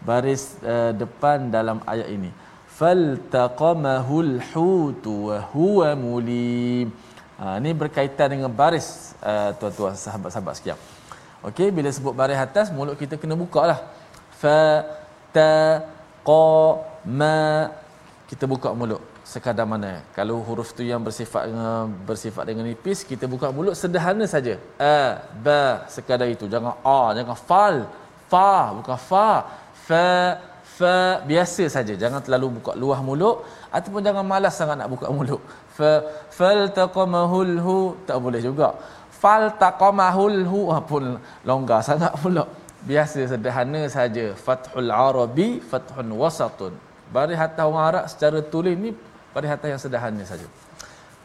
baris 0.04 0.56
uh, 0.64 0.92
depan 0.96 1.52
dalam 1.52 1.78
ayat 1.84 2.08
ini. 2.08 2.30
Faltaqamahul 2.78 4.40
hutu 4.52 5.28
wa 5.28 5.38
huwa 5.52 5.88
mulim. 6.04 6.88
Ha, 7.40 7.56
ini 7.60 7.72
berkaitan 7.76 8.32
dengan 8.32 8.52
baris 8.52 9.12
uh, 9.20 9.52
tuan-tuan 9.60 9.96
sahabat-sahabat 9.96 10.54
sekalian. 10.56 10.80
Okey 11.40 11.68
bila 11.72 11.88
sebut 11.88 12.12
baris 12.12 12.36
atas 12.36 12.68
mulut 12.68 12.96
kita 13.00 13.16
kena 13.20 13.36
buka 13.36 13.64
lah. 13.64 13.80
Fa 14.40 14.84
ta 15.32 15.84
ma. 17.04 17.68
Kita 18.28 18.44
buka 18.46 18.70
mulut 18.76 19.09
sekadar 19.32 19.66
mana? 19.72 19.92
Kalau 20.16 20.36
huruf 20.46 20.68
tu 20.76 20.82
yang 20.90 21.00
bersifat 21.06 21.42
dengan 21.48 21.86
bersifat 22.08 22.44
dengan 22.50 22.64
nipis 22.70 23.00
kita 23.10 23.24
buka 23.32 23.46
mulut 23.56 23.74
sederhana 23.80 24.26
saja. 24.34 24.54
A 24.94 24.98
ba 25.44 25.60
sekadar 25.94 26.28
itu. 26.34 26.46
Jangan 26.54 26.74
a 26.98 27.00
jangan 27.18 27.38
fal. 27.48 27.76
Fa 28.30 28.52
bukan 28.78 28.98
fa. 29.10 29.30
Fa 29.86 30.06
fa 30.76 30.94
biasa 31.30 31.64
saja. 31.76 31.94
Jangan 32.02 32.20
terlalu 32.26 32.48
buka 32.58 32.72
luah 32.82 33.00
mulut 33.08 33.36
ataupun 33.76 34.02
jangan 34.06 34.24
malas 34.32 34.54
sangat 34.60 34.76
nak 34.80 34.90
buka 34.94 35.06
mulut. 35.18 35.42
Fa 35.76 35.92
fal 36.38 36.62
taqamahul 36.80 37.54
hu. 37.66 37.78
Tak 38.08 38.18
boleh 38.24 38.42
juga. 38.48 38.70
Fal 39.22 39.44
taqamahul 39.64 40.40
hu. 40.50 40.60
Ah, 40.74 40.82
pun 40.90 41.04
longgar 41.48 41.80
sangat 41.90 42.12
pula 42.22 42.44
biasa 42.90 43.20
sederhana 43.32 43.82
saja. 43.96 44.26
Fathul 44.46 44.90
arabi 45.06 45.48
fathun 45.70 46.08
wasatun. 46.22 46.74
Baris 47.14 47.38
atas 47.44 47.66
orang 47.66 47.84
Arab 47.90 48.04
secara 48.12 48.38
tulis 48.52 48.74
ni 48.82 48.90
baris 49.33 49.51
atas 49.51 49.67
yang 49.71 49.81
sederhana 49.81 50.23
saja 50.23 50.47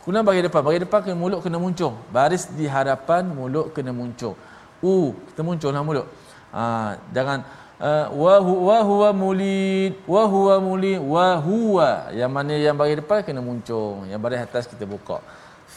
kemudian 0.02 0.24
bagi 0.24 0.42
depan 0.46 0.60
bagi 0.64 0.80
depan 0.84 0.98
kena 1.04 1.16
mulut 1.18 1.40
kena 1.44 1.58
muncung 1.60 1.94
baris 2.14 2.48
di 2.48 2.66
hadapan 2.66 3.28
mulut 3.28 3.70
kena 3.76 3.92
muncung 3.94 4.34
u 4.80 5.12
kita 5.30 5.40
muncunglah 5.44 5.82
mulut 5.84 6.06
ha, 6.54 6.96
jangan 7.12 7.44
uh, 7.78 8.06
wa 8.14 8.34
huwa 8.40 8.78
huwa 8.90 9.08
mulid 9.12 9.92
wa 10.08 10.22
huwa 10.24 10.54
mulid 10.58 10.98
wa 10.98 11.28
huwa 11.36 11.90
yang 12.16 12.30
mana 12.32 12.56
yang 12.56 12.76
bagi 12.76 12.98
depan 13.00 13.22
kena 13.26 13.44
muncung 13.44 14.08
yang 14.08 14.18
baris 14.22 14.40
atas 14.40 14.66
kita 14.70 14.88
buka 14.88 15.20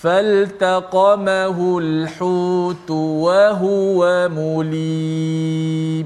فالتقمه 0.04 1.58
الحوت 1.80 2.90
وهو 2.92 4.00
مليم 4.36 6.06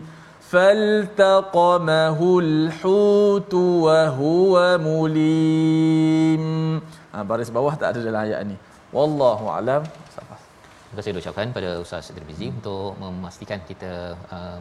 فالتقمه 0.51 2.19
الحوت 2.39 3.53
وهو 3.53 4.53
مليم 4.77 6.43
ha, 7.11 7.17
baris 7.27 7.51
bawah 7.51 7.73
tak 7.75 7.87
ada 7.91 7.99
dalam 8.07 8.21
ayat 8.23 8.39
ni 8.47 8.55
wallahu 8.95 9.45
alam 9.51 9.83
Terima 10.87 11.03
kasih 11.03 11.19
ucapkan 11.19 11.51
pada 11.51 11.83
Ustaz 11.83 12.15
Tirmizi 12.15 12.47
hmm. 12.47 12.63
untuk 12.63 12.95
memastikan 12.95 13.59
kita 13.67 14.15
uh, 14.31 14.59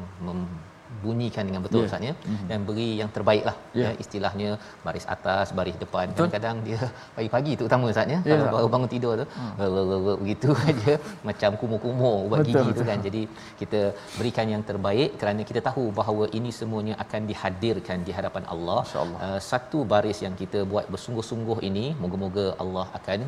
membunyikan 0.91 1.43
dengan 1.49 1.61
betul 1.65 1.79
yeah. 1.81 1.89
Ustaz 1.89 2.07
ya 2.09 2.13
mm-hmm. 2.13 2.47
dan 2.49 2.59
beri 2.67 2.89
yang 3.01 3.09
terbaik 3.15 3.43
lah 3.49 3.55
yeah. 3.79 3.91
ya, 3.93 4.01
istilahnya 4.03 4.49
baris 4.85 5.05
atas 5.15 5.47
baris 5.57 5.77
depan 5.83 6.05
betul. 6.11 6.17
kadang-kadang 6.17 6.57
dia 6.67 6.79
pagi-pagi 7.17 7.51
tu 7.59 7.63
utama 7.69 7.91
Ustaz 7.93 8.13
ya 8.13 8.19
yeah. 8.19 8.37
kalau 8.39 8.53
baru 8.55 8.69
bangun 8.75 8.89
tidur 8.93 9.13
tu 9.21 9.25
mm. 9.27 10.17
begitu 10.23 10.49
aja 10.69 10.93
macam 11.29 11.51
kumur-kumur 11.61 12.17
buat 12.29 12.39
betul, 12.41 12.51
gigi 12.51 12.69
betul. 12.69 12.79
tu 12.79 12.89
kan 12.89 12.99
jadi 13.07 13.21
kita 13.61 13.81
berikan 14.19 14.47
yang 14.53 14.63
terbaik 14.69 15.11
kerana 15.21 15.41
kita 15.51 15.61
tahu 15.69 15.85
bahawa 15.99 16.25
ini 16.39 16.51
semuanya 16.59 16.95
akan 17.05 17.21
dihadirkan 17.31 17.99
di 18.07 18.13
hadapan 18.17 18.45
Allah 18.55 18.81
uh, 19.03 19.39
satu 19.51 19.81
baris 19.93 20.21
yang 20.25 20.35
kita 20.41 20.61
buat 20.73 20.87
bersungguh-sungguh 20.93 21.59
ini 21.69 21.85
moga-moga 22.03 22.47
Allah 22.63 22.87
akan 22.99 23.19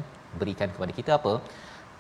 berikan 0.42 0.70
kepada 0.76 0.92
kita 1.00 1.12
apa 1.20 1.34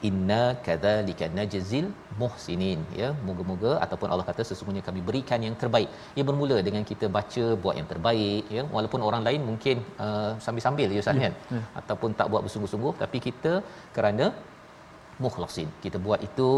inna 0.09 0.41
kadzalika 0.65 1.27
najzil 1.37 1.87
muhsinin. 2.21 2.79
Ya 3.01 3.09
moga-moga 3.27 3.73
ataupun 3.85 4.07
Allah 4.13 4.25
kata 4.29 4.43
sesungguhnya 4.49 4.83
kami 4.87 5.01
berikan 5.09 5.41
yang 5.47 5.57
terbaik. 5.63 5.89
Ia 6.17 6.25
bermula 6.29 6.57
dengan 6.67 6.85
kita 6.91 7.07
baca 7.17 7.45
buat 7.65 7.75
yang 7.79 7.89
terbaik 7.93 8.45
ya. 8.57 8.63
Walaupun 8.77 9.03
orang 9.09 9.23
lain 9.27 9.43
mungkin 9.51 9.77
uh, 10.05 10.31
sambil-sambil 10.45 10.89
ya 10.95 11.03
Ustaz 11.05 11.21
ya, 11.21 11.23
kan? 11.27 11.35
ya. 11.57 11.61
ataupun 11.81 12.11
tak 12.19 12.29
buat 12.33 12.43
bersungguh-sungguh 12.47 12.93
tapi 13.03 13.19
kita 13.27 13.53
kerana 13.97 14.27
mukhlasin 15.23 15.69
kita 15.85 15.97
buat 16.05 16.19
itu 16.27 16.49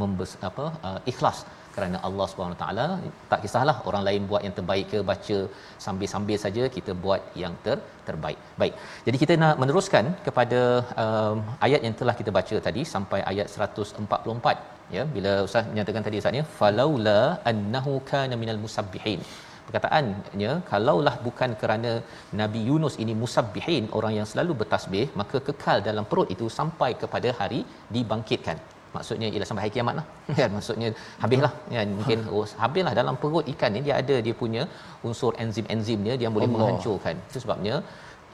membes, 0.00 0.32
apa 0.48 0.64
uh, 0.88 1.00
ikhlas 1.12 1.38
kerana 1.74 1.96
Allah 2.08 2.26
taala 2.62 2.86
tak 3.30 3.40
kisahlah 3.44 3.76
orang 3.88 4.04
lain 4.08 4.22
buat 4.30 4.42
yang 4.46 4.54
terbaik 4.58 4.86
ke 4.92 4.98
baca 5.10 5.38
sambil-sambil 5.86 6.38
saja 6.44 6.64
kita 6.76 6.94
buat 7.04 7.22
yang 7.42 7.54
ter 7.64 7.78
terbaik. 8.08 8.40
Baik. 8.60 8.74
Jadi 9.06 9.16
kita 9.22 9.34
nak 9.42 9.54
meneruskan 9.62 10.06
kepada 10.26 10.60
um, 11.04 11.36
ayat 11.66 11.80
yang 11.86 11.96
telah 12.00 12.14
kita 12.20 12.32
baca 12.38 12.58
tadi 12.68 12.84
sampai 12.94 13.20
ayat 13.32 13.48
144 13.68 14.74
ya 14.96 15.02
bila 15.16 15.32
ustaz 15.46 15.70
menyatakan 15.72 16.04
tadi 16.06 16.20
ustaz 16.22 16.38
ya 16.40 16.44
falaula 16.58 17.18
annahu 17.50 17.92
kana 18.10 18.34
minal 18.42 18.60
musabbihin 18.64 19.20
perkataannya 19.66 20.52
kalaulah 20.70 21.14
bukan 21.26 21.50
kerana 21.60 21.92
Nabi 22.40 22.60
Yunus 22.68 22.96
ini 23.02 23.14
musabbihin 23.22 23.84
orang 23.98 24.14
yang 24.18 24.28
selalu 24.32 24.54
bertasbih 24.60 25.06
maka 25.20 25.38
kekal 25.48 25.80
dalam 25.88 26.06
perut 26.10 26.30
itu 26.34 26.48
sampai 26.58 26.90
kepada 27.02 27.30
hari 27.40 27.60
dibangkitkan 27.96 28.58
maksudnya 28.96 29.28
ialah 29.32 29.48
sampai 29.50 29.62
hari 29.64 29.72
kiamat 29.76 29.94
lah. 30.00 30.06
Kan 30.38 30.50
maksudnya 30.56 30.88
habislah. 31.22 31.52
Kan 31.74 31.88
mungkin 31.98 32.18
oh, 32.36 32.46
habislah 32.64 32.94
dalam 33.00 33.14
perut 33.22 33.46
ikan 33.54 33.70
ni 33.76 33.82
dia 33.86 33.94
ada 34.02 34.16
dia 34.26 34.34
punya 34.42 34.64
unsur 35.08 35.32
enzim-enzim 35.44 36.00
dia 36.06 36.16
dia 36.22 36.30
boleh 36.36 36.48
Allah. 36.48 36.56
menghancurkan. 36.56 37.14
Itu 37.30 37.38
sebabnya 37.44 37.76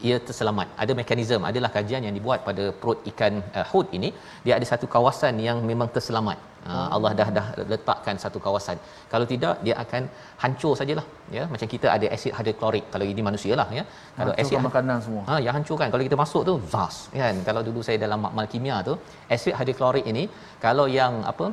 ia 0.09 0.17
terselamat 0.29 0.69
ada 0.83 0.93
mekanisme 1.01 1.45
adalah 1.51 1.71
kajian 1.77 2.05
yang 2.07 2.15
dibuat 2.19 2.41
pada 2.49 2.65
perut 2.81 3.01
ikan 3.13 3.35
uh, 3.59 3.67
Hud 3.73 3.89
ini 3.99 4.11
dia 4.45 4.55
ada 4.59 4.67
satu 4.73 4.89
kawasan 4.95 5.37
yang 5.49 5.59
memang 5.73 5.91
terselamat 5.97 6.39
Uh, 6.71 6.87
Allah 6.95 7.11
dah 7.19 7.27
dah 7.37 7.45
letakkan 7.73 8.17
satu 8.23 8.39
kawasan. 8.47 8.77
Kalau 9.13 9.27
tidak 9.31 9.55
dia 9.67 9.75
akan 9.83 10.03
hancur 10.43 10.73
sajalah 10.81 11.05
ya. 11.37 11.45
Macam 11.53 11.69
kita 11.75 11.87
ada 11.95 12.07
asid 12.15 12.33
hidroklorik 12.39 12.85
kalau 12.93 13.07
ini 13.13 13.23
manusia 13.29 13.55
lah 13.61 13.67
ya. 13.79 13.85
Kalau 14.19 14.33
asid 14.43 14.61
makanan 14.69 14.99
semua. 15.07 15.23
Ha 15.29 15.39
yang 15.45 15.55
hancurkan 15.59 15.89
kalau 15.93 16.05
kita 16.09 16.19
masuk 16.23 16.43
tu 16.49 16.55
zas 16.73 16.97
kan. 17.23 17.39
Kalau 17.49 17.63
dulu 17.69 17.81
saya 17.87 17.99
dalam 18.05 18.21
makmal 18.27 18.49
kimia 18.55 18.77
tu 18.89 18.95
asid 19.37 19.57
hidroklorik 19.61 20.05
ini 20.13 20.25
kalau 20.67 20.87
yang 20.99 21.25
apa 21.33 21.49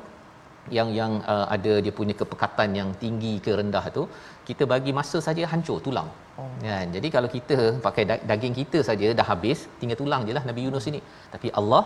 yang 0.77 0.89
yang 0.99 1.11
uh, 1.33 1.45
ada 1.55 1.73
dia 1.85 1.93
punya 1.99 2.15
kepekatan 2.21 2.69
yang 2.79 2.89
tinggi 3.03 3.33
ke 3.45 3.51
rendah 3.59 3.85
tu 3.97 4.03
kita 4.47 4.63
bagi 4.73 4.91
masa 4.99 5.19
saja 5.27 5.43
hancur 5.51 5.77
tulang. 5.85 6.09
Oh. 6.39 6.49
Kan. 6.65 6.87
Jadi 6.95 7.07
kalau 7.15 7.29
kita 7.35 7.57
pakai 7.85 8.03
daging 8.31 8.55
kita 8.59 8.81
saja 8.89 9.07
dah 9.19 9.27
habis 9.31 9.61
tinggal 9.79 9.99
tulang 10.01 10.23
jelah 10.29 10.43
Nabi 10.49 10.63
Yunus 10.67 10.87
ini. 10.91 11.01
Tapi 11.33 11.49
Allah 11.61 11.83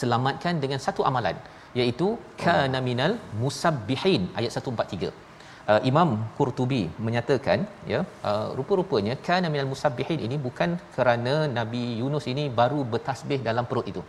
selamatkan 0.00 0.56
dengan 0.64 0.80
satu 0.86 1.02
amalan 1.10 1.36
iaitu 1.80 2.08
kana 2.44 2.78
minal 2.88 3.12
musabbihin 3.42 4.22
ayat 4.38 4.52
143 4.60 5.12
uh, 5.70 5.80
Imam 5.90 6.10
Qurtubi 6.38 6.82
menyatakan 7.06 7.60
ya 7.92 8.00
uh, 8.30 8.48
rupa-rupanya 8.58 9.14
kana 9.28 9.48
minal 9.54 9.68
musabbihin 9.72 10.20
ini 10.26 10.38
bukan 10.46 10.72
kerana 10.96 11.34
Nabi 11.58 11.84
Yunus 12.00 12.26
ini 12.32 12.44
baru 12.60 12.80
bertasbih 12.94 13.40
dalam 13.48 13.66
perut 13.70 13.88
itu 13.92 14.02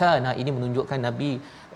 kana 0.00 0.30
ini 0.42 0.50
menunjukkan 0.56 0.98
Nabi 1.06 1.30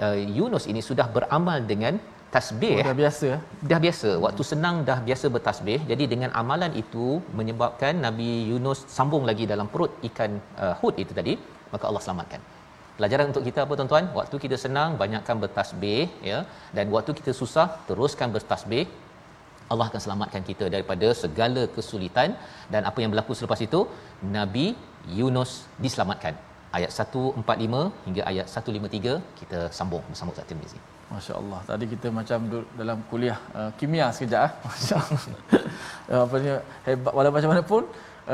uh, 0.04 0.16
Yunus 0.38 0.64
ini 0.72 0.80
sudah 0.88 1.06
beramal 1.16 1.58
dengan 1.72 1.94
tasbih. 2.34 2.74
Oh, 2.80 2.86
dah 2.88 2.96
biasa. 3.00 3.28
Dah 3.70 3.80
biasa. 3.84 4.10
Waktu 4.24 4.42
senang 4.52 4.76
dah 4.88 4.98
biasa 5.08 5.26
bertasbih. 5.36 5.78
Jadi 5.90 6.04
dengan 6.12 6.30
amalan 6.40 6.72
itu 6.82 7.06
menyebabkan 7.38 8.00
Nabi 8.06 8.30
Yunus 8.50 8.80
sambung 8.96 9.24
lagi 9.30 9.44
dalam 9.52 9.68
perut 9.72 9.92
ikan 10.08 10.32
uh, 10.64 10.74
Hud 10.80 10.96
itu 11.04 11.14
tadi. 11.20 11.34
Maka 11.72 11.84
Allah 11.90 12.02
selamatkan. 12.06 12.40
Pelajaran 12.96 13.26
untuk 13.32 13.44
kita 13.48 13.60
apa 13.64 13.74
tuan-tuan? 13.78 14.06
Waktu 14.18 14.36
kita 14.44 14.56
senang 14.64 14.90
banyakkan 15.02 15.36
bertasbih 15.44 16.02
ya. 16.30 16.38
Dan 16.76 16.86
waktu 16.96 17.12
kita 17.20 17.34
susah 17.42 17.66
teruskan 17.88 18.30
bertasbih. 18.36 18.84
Allah 19.72 19.86
akan 19.90 20.00
selamatkan 20.04 20.42
kita 20.48 20.64
daripada 20.74 21.10
segala 21.24 21.64
kesulitan. 21.76 22.30
Dan 22.72 22.82
apa 22.90 22.98
yang 23.04 23.12
berlaku 23.12 23.36
selepas 23.40 23.60
itu? 23.68 23.82
Nabi 24.38 24.66
Yunus 25.18 25.52
diselamatkan. 25.84 26.51
Ayat 26.78 26.90
145 27.04 28.06
hingga 28.06 28.22
ayat 28.30 28.46
153 28.48 29.14
kita 29.40 29.58
sambung 29.78 30.04
bersama 30.10 30.32
Ustaz 30.34 30.48
Tirmizi. 30.50 30.78
Masya-Allah. 31.14 31.60
Tadi 31.70 31.84
kita 31.92 32.08
macam 32.18 32.38
dalam 32.80 32.98
kuliah 33.10 33.38
uh, 33.58 33.70
kimia 33.78 34.06
sekejap 34.16 34.40
ah. 34.46 34.50
Masya-Allah. 34.66 35.22
apa 36.26 36.36
ni 36.44 36.50
hebat 36.86 37.12
walaupun 37.18 37.36
macam 37.38 37.50
mana 37.52 37.62
pun 37.72 37.82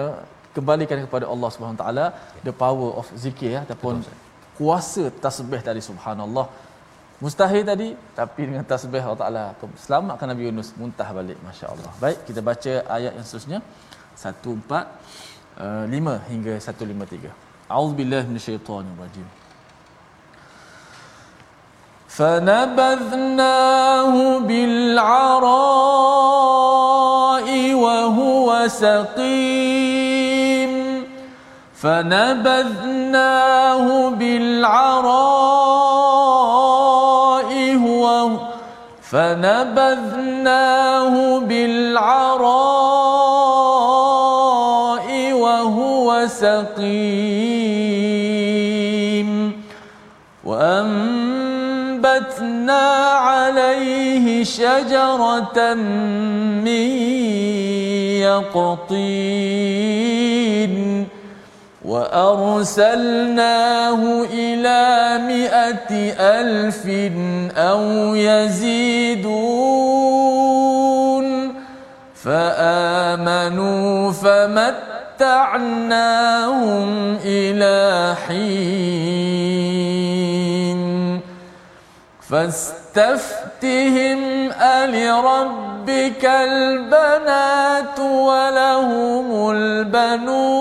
uh, 0.01 0.15
kembalikan 0.57 0.99
kepada 1.07 1.27
Allah 1.33 1.49
Subhanahu 1.55 1.81
taala 1.83 2.07
the 2.47 2.55
power 2.65 2.91
of 3.01 3.07
zikir 3.25 3.51
ya 3.57 3.61
ataupun 3.67 3.95
Betul, 4.03 4.17
kuasa 4.59 5.03
tasbih 5.25 5.61
tadi 5.69 5.81
subhanallah 5.89 6.47
mustahil 7.25 7.63
tadi 7.71 7.89
tapi 8.19 8.43
dengan 8.49 8.65
tasbih 8.73 9.03
Allah 9.07 9.21
Taala 9.23 9.45
selamatkan 9.85 10.27
Nabi 10.33 10.43
Yunus 10.49 10.71
muntah 10.81 11.09
balik 11.19 11.39
masya-Allah. 11.47 11.93
Baik 12.05 12.19
kita 12.29 12.41
baca 12.51 12.73
ayat 12.97 13.13
yang 13.19 13.27
seterusnya 13.29 13.59
145 14.23 14.79
uh, 15.63 16.19
hingga 16.31 16.55
153. 16.59 17.48
A'udzubillahi 17.69 18.27
minasyaitonirrajim. 18.27 19.29
فنبذناه 22.19 24.15
بالعراء 24.39 25.49
وهو 27.75 28.69
سقيم 28.69 30.73
فنبذناه 31.83 33.87
بالعراء 34.09 35.11
هو 37.87 38.31
فنبذناه 39.03 41.15
بالعراء 41.39 42.39
وهو 45.33 46.27
سقيم 46.27 47.48
شجرة 54.45 55.75
من 56.65 56.89
يقطين 58.23 59.99
وأرسلناه 61.85 63.45
إلى 64.33 65.19
مئة 65.27 65.91
ألف 66.21 66.87
أو 67.57 68.15
يزيدون 68.15 69.59
فآمنوا 72.15 74.13
فمتعناهم 74.13 75.59
إلى 77.25 78.15
حين 78.27 78.79
فاستفتهم 82.99 84.53
ألربك 84.53 86.25
البنات 86.25 87.99
ولهم 88.01 89.51
البنون 89.51 90.59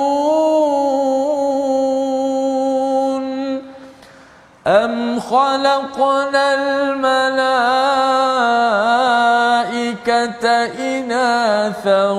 أم 4.68 5.20
خلقنا 5.20 6.54
الملائكة 6.54 7.28
إناثا 10.80 12.10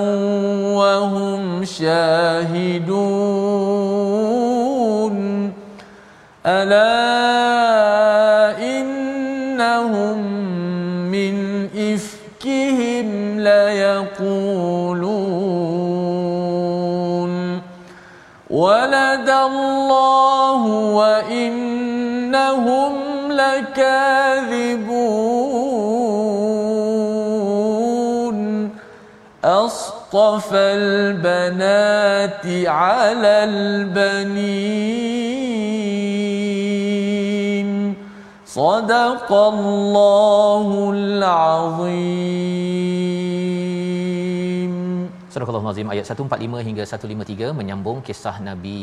وهم 0.75 1.65
شاهدون 1.65 3.19
ألا 6.47 7.48
أصطفى 30.09 30.57
البنات 30.57 32.47
على 32.67 33.45
البنين. 33.45 34.49
صدق 38.47 39.33
الله 39.33 40.91
العظيم. 40.95 41.99
Surah 45.39 45.59
Al-Nazim 45.59 45.91
ayat 45.95 46.07
145 46.13 46.63
hingga 46.69 46.85
153 46.93 47.51
menyambung 47.59 47.99
kisah 48.07 48.37
Nabi 48.47 48.79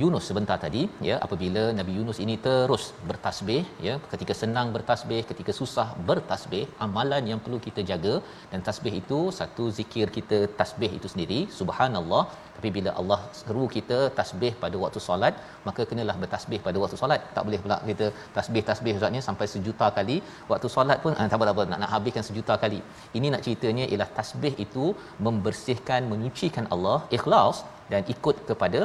Yunus 0.00 0.24
sebentar 0.28 0.56
tadi 0.62 0.82
ya. 1.08 1.16
Apabila 1.26 1.64
Nabi 1.78 1.92
Yunus 1.98 2.18
ini 2.24 2.34
terus 2.46 2.84
bertasbih 3.08 3.62
ya. 3.86 3.94
Ketika 4.12 4.34
senang 4.42 4.68
bertasbih 4.76 5.20
ketika 5.30 5.52
susah 5.58 5.88
bertasbih 6.10 6.62
amalan 6.86 7.28
yang 7.30 7.40
perlu 7.44 7.58
kita 7.66 7.84
jaga. 7.90 8.14
Dan 8.52 8.64
tasbih 8.68 8.94
itu 9.02 9.20
satu 9.40 9.66
zikir 9.78 10.08
kita 10.16 10.38
tasbih 10.60 10.90
itu 10.98 11.10
sendiri 11.12 11.40
subhanallah 11.58 12.24
tapi 12.60 12.70
bila 12.76 12.90
Allah 13.00 13.18
seru 13.38 13.64
kita 13.74 13.98
tasbih 14.18 14.50
pada 14.62 14.76
waktu 14.82 15.00
solat 15.06 15.34
maka 15.66 15.82
kenalah 15.90 16.16
bertasbih 16.22 16.58
pada 16.66 16.76
waktu 16.82 16.96
solat. 17.02 17.20
Tak 17.36 17.42
boleh 17.46 17.60
pula 17.64 17.76
kita 17.90 18.06
tasbih 18.36 18.62
tasbih 18.70 18.92
ustaznya 18.98 19.22
sampai 19.28 19.46
sejuta 19.52 19.86
kali 19.98 20.16
waktu 20.50 20.68
solat 20.74 20.98
pun 21.04 21.12
ah, 21.18 21.26
tak 21.32 21.38
apa-apa 21.40 21.64
nak, 21.70 21.78
nak 21.82 21.90
habiskan 21.94 22.24
sejuta 22.28 22.56
kali. 22.64 22.80
Ini 23.18 23.26
nak 23.34 23.42
ceritanya 23.46 23.86
ialah 23.90 24.10
tasbih 24.18 24.54
itu 24.66 24.86
membersihkan 25.26 26.10
menyucikan 26.12 26.66
Allah 26.76 26.98
ikhlas 27.18 27.58
dan 27.92 28.04
ikut 28.14 28.36
kepada 28.50 28.80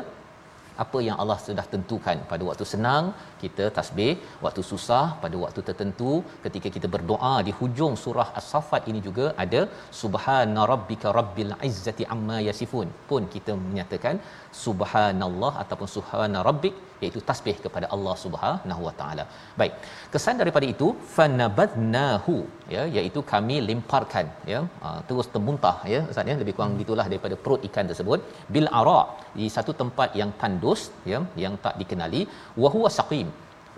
apa 0.83 0.99
yang 1.07 1.17
Allah 1.21 1.37
sudah 1.45 1.65
tentukan 1.73 2.17
pada 2.31 2.43
waktu 2.49 2.65
senang 2.73 3.05
kita 3.43 3.65
tasbih. 3.77 4.13
Waktu 4.45 4.61
susah 4.71 5.05
pada 5.23 5.37
waktu 5.43 5.61
tertentu 5.69 6.11
ketika 6.45 6.69
kita 6.75 6.89
berdoa 6.95 7.33
di 7.47 7.53
hujung 7.59 7.95
surah 8.03 8.27
as-saffat 8.39 8.83
ini 8.91 9.01
juga 9.07 9.27
ada 9.43 9.61
subhana 10.01 10.63
rabbika 10.73 11.09
rabbil 11.19 11.53
izzati 11.69 12.05
amma 12.15 12.39
yasifun. 12.49 12.89
Pun 13.11 13.23
kita 13.35 13.53
menyatakan 13.67 14.17
subhanallah 14.65 15.53
ataupun 15.63 15.89
subhana 15.95 16.41
rabbik 16.49 16.75
iaitu 17.05 17.21
tasbih 17.29 17.55
kepada 17.65 17.87
Allah 17.95 18.15
Subhanahu 18.23 18.81
Wa 18.87 18.93
Taala. 18.99 19.25
Baik. 19.61 19.73
Kesan 20.13 20.41
daripada 20.41 20.67
itu 20.73 20.87
fanabadnahu 21.15 22.35
ya 22.75 22.83
iaitu 22.97 23.21
kami 23.31 23.55
lemparkan 23.69 24.27
ya 24.51 24.59
uh, 24.87 24.99
terus 25.07 25.27
termuntah 25.33 25.75
ya 25.93 26.01
ustaz 26.11 26.31
ya 26.31 26.35
lebih 26.41 26.53
kurang 26.57 26.73
begitulah 26.75 27.05
daripada 27.11 27.35
perut 27.43 27.63
ikan 27.69 27.87
tersebut 27.91 28.19
bil 28.55 28.69
ara 28.81 28.99
di 29.39 29.47
satu 29.55 29.73
tempat 29.81 30.11
yang 30.21 30.31
tandus 30.41 30.83
ya 31.11 31.19
yang 31.43 31.55
tak 31.65 31.75
dikenali 31.81 32.21
wa 32.63 32.71
huwa 32.75 32.91
saqim 32.99 33.27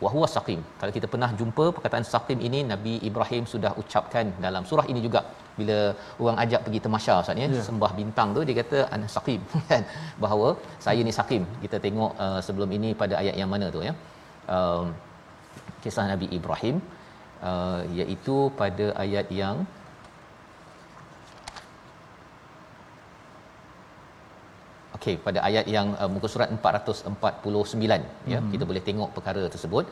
wa 0.04 0.10
huwa 0.14 0.28
saqim 0.36 0.62
kalau 0.80 0.94
kita 0.98 1.08
pernah 1.14 1.30
jumpa 1.40 1.66
perkataan 1.76 2.06
saqim 2.14 2.40
ini 2.48 2.60
Nabi 2.72 2.94
Ibrahim 3.10 3.44
sudah 3.54 3.72
ucapkan 3.84 4.28
dalam 4.46 4.66
surah 4.72 4.88
ini 4.94 5.02
juga 5.08 5.22
bila 5.60 5.78
orang 6.24 6.38
ajak 6.44 6.62
pergi 6.66 6.80
temasya 6.86 7.14
ustaz 7.24 7.42
ya 7.42 7.48
yeah. 7.48 7.66
sembah 7.70 7.92
bintang 8.00 8.30
tu 8.36 8.42
dia 8.48 8.56
kata 8.62 8.80
ana 8.96 9.08
saqim 9.16 9.42
kan? 9.72 9.84
Bahawa 10.24 10.50
saya 10.86 11.02
ni 11.08 11.14
saqim. 11.20 11.44
Kita 11.64 11.80
tengok 11.86 12.12
uh, 12.26 12.40
sebelum 12.48 12.72
ini 12.78 12.92
pada 13.02 13.16
ayat 13.22 13.36
yang 13.42 13.52
mana 13.56 13.68
tu 13.76 13.82
ya. 13.88 13.94
Uh, 14.58 14.86
kisah 15.84 16.06
Nabi 16.14 16.28
Ibrahim 16.38 16.76
uh, 17.50 17.82
iaitu 18.00 18.38
pada 18.62 18.86
ayat 19.04 19.28
yang 19.42 19.58
Okey 24.98 25.16
pada 25.26 25.40
ayat 25.48 25.66
yang 25.76 25.88
uh, 26.02 26.10
muka 26.14 26.28
surat 26.34 26.52
449 26.58 28.32
ya 28.34 28.40
hmm. 28.40 28.52
kita 28.54 28.64
boleh 28.70 28.84
tengok 28.90 29.10
perkara 29.18 29.44
tersebut. 29.56 29.86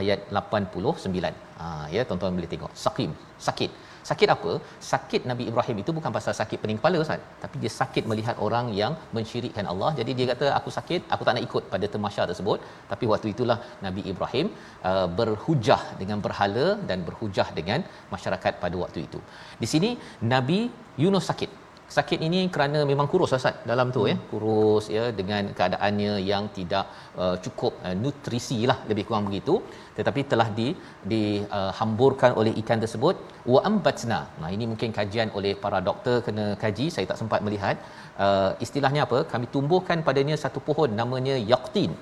Ayat 0.00 0.20
89 0.40 1.32
ha 1.60 1.68
ya 1.94 2.02
tuan-tuan 2.08 2.36
boleh 2.40 2.50
tengok. 2.54 2.72
Saqim 2.84 3.10
sakit. 3.48 3.72
Sakit 4.08 4.28
apa? 4.34 4.52
Sakit 4.90 5.22
Nabi 5.30 5.44
Ibrahim 5.50 5.76
itu 5.82 5.90
bukan 5.96 6.12
pasal 6.16 6.34
sakit 6.38 6.58
pening 6.62 6.78
kepala 6.80 6.96
Ustaz. 7.04 7.20
Tapi 7.42 7.56
dia 7.62 7.70
sakit 7.80 8.04
melihat 8.10 8.36
orang 8.46 8.66
yang 8.80 8.92
mensyirikkan 9.16 9.66
Allah. 9.72 9.90
Jadi 9.98 10.12
dia 10.18 10.26
kata 10.32 10.46
aku 10.58 10.70
sakit 10.78 11.00
aku 11.14 11.22
tak 11.26 11.34
nak 11.36 11.44
ikut 11.48 11.64
pada 11.74 11.86
temasya 11.94 12.26
tersebut. 12.30 12.58
Tapi 12.92 13.06
waktu 13.12 13.28
itulah 13.34 13.58
Nabi 13.86 14.04
Ibrahim 14.12 14.48
uh, 14.90 15.06
berhujah 15.20 15.80
dengan 16.02 16.20
berhala 16.26 16.66
dan 16.90 17.00
berhujah 17.08 17.48
dengan 17.58 17.82
masyarakat 18.14 18.54
pada 18.64 18.78
waktu 18.84 19.00
itu. 19.08 19.20
Di 19.64 19.70
sini 19.74 19.92
Nabi 20.34 20.60
Yunus 21.04 21.26
sakit 21.32 21.61
sakit 21.96 22.18
ini 22.26 22.40
kerana 22.54 22.78
memang 22.90 23.06
kurus 23.12 23.34
Ustaz 23.36 23.56
dalam 23.70 23.88
tu 23.96 24.02
ya. 24.10 24.14
hmm. 24.14 24.22
ya 24.24 24.28
kurus 24.30 24.84
ya 24.96 25.04
dengan 25.18 25.42
keadaannya 25.58 26.12
yang 26.30 26.44
tidak 26.58 26.84
uh, 27.22 27.36
cukup 27.44 27.72
uh, 27.86 27.94
nutrisi 28.02 28.58
lah 28.70 28.78
lebih 28.90 29.04
kurang 29.08 29.26
begitu. 29.28 29.56
Tetapi 29.98 30.20
telah 30.32 30.48
di 30.58 30.68
dihamburkan 31.12 32.30
uh, 32.34 32.38
oleh 32.42 32.52
ikan 32.62 32.80
tersebut. 32.84 33.16
Wa 33.54 33.60
ambatna. 33.70 34.20
Nah 34.42 34.50
ini 34.56 34.64
mungkin 34.70 34.90
kajian 34.98 35.30
oleh 35.38 35.52
para 35.64 35.80
doktor 35.88 36.16
kena 36.28 36.46
kaji. 36.62 36.86
Saya 36.94 37.06
tak 37.10 37.20
sempat 37.22 37.42
melihat. 37.48 37.76
Uh, 38.24 38.50
istilahnya 38.64 39.02
apa? 39.08 39.20
Kami 39.32 39.46
tumbuhkan 39.54 40.00
padanya 40.08 40.38
satu 40.44 40.60
pohon 40.68 40.90
namanya 41.02 41.36
yaqtin 41.52 41.92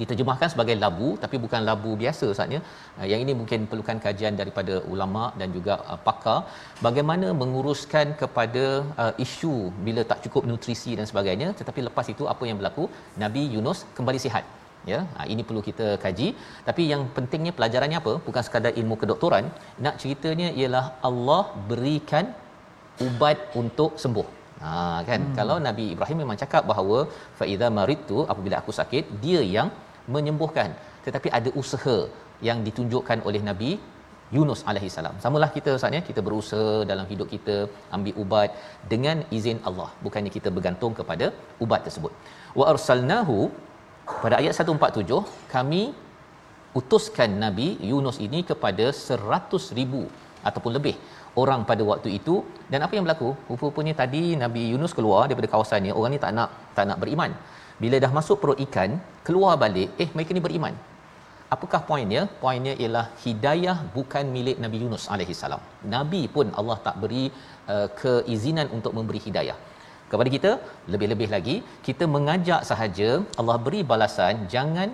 diterjemahkan 0.00 0.48
sebagai 0.54 0.76
labu 0.84 1.08
tapi 1.24 1.36
bukan 1.44 1.60
labu 1.70 1.92
biasa 2.02 2.26
saatnya. 2.38 2.60
Uh, 2.98 3.06
yang 3.12 3.20
ini 3.24 3.32
mungkin 3.40 3.68
perlukan 3.70 3.98
kajian 4.06 4.34
daripada 4.40 4.76
ulama 4.92 5.24
dan 5.40 5.50
juga 5.56 5.76
uh, 5.90 6.00
pakar. 6.08 6.38
Bagaimana 6.86 7.28
menguruskan 7.42 8.16
kepada 8.22 8.64
uh, 9.02 9.12
isu 9.26 9.54
bila 9.88 10.04
tak 10.12 10.20
cukup 10.26 10.44
nutrisi 10.50 10.94
dan 11.00 11.08
sebagainya 11.12 11.50
tetapi 11.60 11.82
lepas 11.88 12.08
itu 12.14 12.26
apa 12.34 12.44
yang 12.50 12.58
berlaku? 12.62 12.86
Nabi 13.24 13.44
Yunus 13.56 13.80
kembali 13.98 14.20
sihat. 14.26 14.46
Ya 14.90 14.98
ha, 15.14 15.24
ini 15.32 15.42
perlu 15.48 15.60
kita 15.68 15.86
kaji. 16.04 16.28
Tapi 16.68 16.82
yang 16.92 17.02
pentingnya 17.16 17.52
pelajarannya 17.56 17.98
apa? 18.02 18.12
Bukan 18.26 18.42
sekadar 18.46 18.72
ilmu 18.80 18.94
kedoktoran. 19.00 19.46
Nak 19.84 19.96
ceritanya 20.02 20.48
ialah 20.60 20.84
Allah 21.08 21.42
berikan 21.70 22.26
ubat 23.06 23.38
untuk 23.62 23.92
sembuh. 24.02 24.28
Ha 24.62 24.70
kan? 25.08 25.20
Hmm. 25.24 25.34
kalau 25.38 25.56
Nabi 25.66 25.84
Ibrahim 25.94 26.18
memang 26.22 26.38
cakap 26.42 26.62
bahawa 26.70 26.98
fa 27.38 27.44
idza 27.52 27.68
maridtu 27.78 28.18
apabila 28.32 28.56
aku 28.60 28.72
sakit 28.80 29.04
dia 29.24 29.40
yang 29.56 29.68
menyembuhkan. 30.14 30.70
Tetapi 31.06 31.28
ada 31.38 31.50
usaha 31.62 31.96
yang 32.48 32.58
ditunjukkan 32.66 33.18
oleh 33.28 33.42
Nabi 33.48 33.70
Yunus 34.36 34.60
alaihi 34.70 34.90
salam. 34.96 35.14
Samalah 35.22 35.50
kita 35.56 35.70
Ustaz 35.78 35.96
ya, 35.96 36.00
kita 36.08 36.20
berusaha 36.26 36.74
dalam 36.90 37.06
hidup 37.12 37.28
kita 37.34 37.56
ambil 37.96 38.14
ubat 38.22 38.50
dengan 38.92 39.16
izin 39.38 39.58
Allah, 39.68 39.88
bukannya 40.04 40.32
kita 40.36 40.48
bergantung 40.56 40.92
kepada 40.98 41.26
ubat 41.64 41.80
tersebut. 41.86 42.12
Wa 42.58 42.66
arsalnahu 42.72 43.38
pada 44.22 44.34
ayat 44.40 44.54
147 44.54 45.18
kami 45.54 45.82
utuskan 46.80 47.30
Nabi 47.44 47.68
Yunus 47.90 48.18
ini 48.26 48.40
kepada 48.50 48.86
100,000 48.98 50.04
ataupun 50.48 50.72
lebih 50.78 50.94
orang 51.42 51.60
pada 51.70 51.82
waktu 51.90 52.10
itu. 52.18 52.34
Dan 52.72 52.86
apa 52.86 52.94
yang 52.96 53.04
berlaku? 53.06 53.30
Rupanya 53.62 53.94
tadi 54.02 54.22
Nabi 54.44 54.62
Yunus 54.72 54.94
keluar 54.98 55.22
daripada 55.28 55.50
kawasan 55.54 55.90
orang 55.98 56.12
ni 56.14 56.20
tak 56.26 56.32
nak 56.38 56.50
tak 56.76 56.86
nak 56.90 56.98
beriman 57.02 57.32
bila 57.82 57.96
dah 58.04 58.12
masuk 58.18 58.36
perut 58.42 58.60
ikan 58.66 58.92
keluar 59.26 59.54
balik 59.64 59.90
eh 60.04 60.08
mereka 60.16 60.32
ni 60.36 60.42
beriman. 60.46 60.74
Apakah 61.54 61.80
poinnya? 61.88 62.22
Poinnya 62.42 62.74
ialah 62.82 63.06
hidayah 63.22 63.76
bukan 63.96 64.24
milik 64.36 64.56
Nabi 64.64 64.78
Yunus 64.82 65.04
alaihi 65.14 65.34
salam. 65.42 65.62
Nabi 65.94 66.22
pun 66.34 66.46
Allah 66.60 66.78
tak 66.86 66.96
beri 67.02 67.24
uh, 67.74 67.88
keizinan 68.00 68.68
untuk 68.76 68.92
memberi 68.98 69.20
hidayah. 69.26 69.58
Kepada 70.10 70.28
kita 70.34 70.50
lebih-lebih 70.92 71.28
lagi 71.34 71.56
kita 71.88 72.04
mengajak 72.14 72.62
sahaja 72.70 73.10
Allah 73.40 73.56
beri 73.66 73.80
balasan 73.90 74.36
jangan 74.54 74.90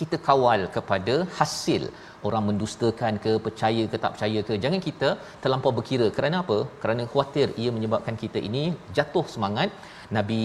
kita 0.00 0.16
kawal 0.26 0.60
kepada 0.76 1.14
hasil 1.38 1.82
orang 2.26 2.44
mendustakan 2.48 3.14
ke 3.24 3.32
percaya 3.46 3.84
ke 3.92 3.96
tak 4.02 4.12
percaya 4.14 4.40
ke. 4.48 4.54
Jangan 4.64 4.80
kita 4.88 5.08
terlampau 5.42 5.72
berkira. 5.78 6.06
Kerana 6.16 6.36
apa? 6.44 6.58
Kerana 6.82 7.02
khuatir 7.12 7.48
ia 7.62 7.70
menyebabkan 7.76 8.16
kita 8.22 8.40
ini 8.48 8.64
jatuh 8.98 9.26
semangat. 9.34 9.70
Nabi 10.18 10.42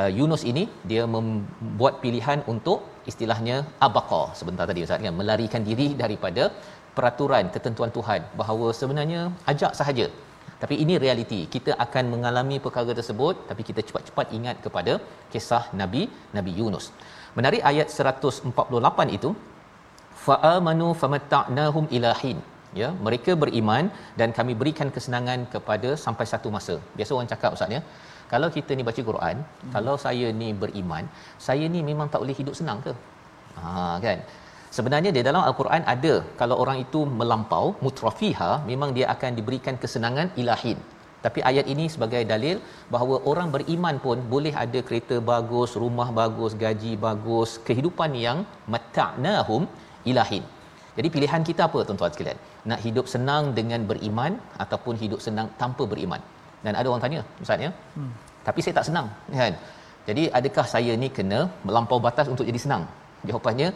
uh, 0.00 0.10
Yunus 0.18 0.42
ini 0.50 0.64
dia 0.90 1.04
membuat 1.14 1.94
pilihan 2.04 2.40
untuk 2.52 2.78
istilahnya 3.10 3.56
abaqa. 3.86 4.22
Sebentar 4.40 4.66
tadi 4.70 4.84
ustaz 4.86 5.04
kan? 5.06 5.16
Melarikan 5.20 5.64
diri 5.68 5.88
daripada 6.02 6.44
peraturan 6.96 7.46
ketentuan 7.54 7.90
Tuhan 7.96 8.20
bahawa 8.40 8.68
sebenarnya 8.80 9.22
ajak 9.52 9.72
sahaja. 9.80 10.06
Tapi 10.62 10.74
ini 10.82 10.94
realiti. 11.04 11.40
Kita 11.54 11.72
akan 11.84 12.04
mengalami 12.14 12.56
perkara 12.64 12.94
tersebut 12.98 13.34
tapi 13.48 13.62
kita 13.68 13.80
cepat-cepat 13.88 14.26
ingat 14.38 14.56
kepada 14.66 14.92
kisah 15.32 15.64
nabi 15.80 16.02
nabi 16.36 16.52
Yunus. 16.60 16.86
Menarik 17.38 17.62
ayat 17.70 17.88
148 17.90 19.16
itu 19.18 19.30
fa'amanu 20.24 20.88
famatta'nahum 21.02 21.84
ilahin 21.98 22.38
ya 22.80 22.88
mereka 23.06 23.32
beriman 23.42 23.84
dan 24.20 24.28
kami 24.38 24.52
berikan 24.60 24.88
kesenangan 24.94 25.40
kepada 25.54 25.90
sampai 26.04 26.26
satu 26.32 26.48
masa. 26.56 26.76
Biasa 26.98 27.12
orang 27.16 27.30
cakap 27.34 27.56
ustaz 27.56 27.76
ya 27.76 27.80
kalau 28.34 28.48
kita 28.56 28.78
ni 28.78 28.84
baca 28.88 29.02
Quran 29.10 29.36
hmm. 29.42 29.72
kalau 29.74 29.96
saya 30.04 30.28
ni 30.40 30.48
beriman 30.62 31.04
saya 31.48 31.66
ni 31.74 31.82
memang 31.90 32.08
tak 32.12 32.22
boleh 32.24 32.36
hidup 32.40 32.56
senang 32.60 32.80
ke 32.86 32.92
ha 33.58 33.98
kan 34.06 34.20
sebenarnya 34.76 35.10
di 35.16 35.22
dalam 35.28 35.42
al-Quran 35.50 35.84
ada 35.94 36.14
kalau 36.40 36.56
orang 36.64 36.80
itu 36.86 37.02
melampau 37.20 37.66
mutrafiha 37.84 38.52
memang 38.72 38.92
dia 38.98 39.06
akan 39.14 39.32
diberikan 39.38 39.76
kesenangan 39.84 40.30
ilahin 40.42 40.80
tapi 41.24 41.40
ayat 41.50 41.66
ini 41.72 41.84
sebagai 41.94 42.22
dalil 42.32 42.56
bahawa 42.94 43.16
orang 43.30 43.48
beriman 43.54 43.96
pun 44.04 44.18
boleh 44.32 44.54
ada 44.64 44.80
kereta 44.88 45.16
bagus, 45.32 45.70
rumah 45.82 46.08
bagus, 46.20 46.52
gaji 46.64 46.92
bagus, 47.06 47.50
kehidupan 47.66 48.10
yang 48.26 48.38
mata'nahum 48.74 49.64
ilahin. 50.10 50.44
Jadi 50.96 51.08
pilihan 51.14 51.42
kita 51.48 51.62
apa 51.68 51.78
tuan-tuan 51.86 52.12
sekalian? 52.14 52.38
Nak 52.70 52.80
hidup 52.86 53.06
senang 53.14 53.44
dengan 53.58 53.80
beriman 53.90 54.32
ataupun 54.64 54.94
hidup 55.02 55.20
senang 55.26 55.46
tanpa 55.62 55.86
beriman? 55.92 56.20
Dan 56.64 56.74
ada 56.80 56.86
orang 56.90 57.02
tanya, 57.04 57.20
Ustaz 57.44 57.64
ya. 57.66 57.70
Hmm. 57.96 58.12
Tapi 58.46 58.58
saya 58.64 58.74
tak 58.78 58.86
senang, 58.88 59.06
kan? 59.40 59.54
Jadi 60.08 60.22
adakah 60.38 60.66
saya 60.74 60.92
ni 61.02 61.08
kena 61.16 61.40
melampau 61.66 61.98
batas 62.06 62.26
untuk 62.32 62.44
jadi 62.50 62.60
senang? 62.64 62.84
Jawapannya, 63.28 63.68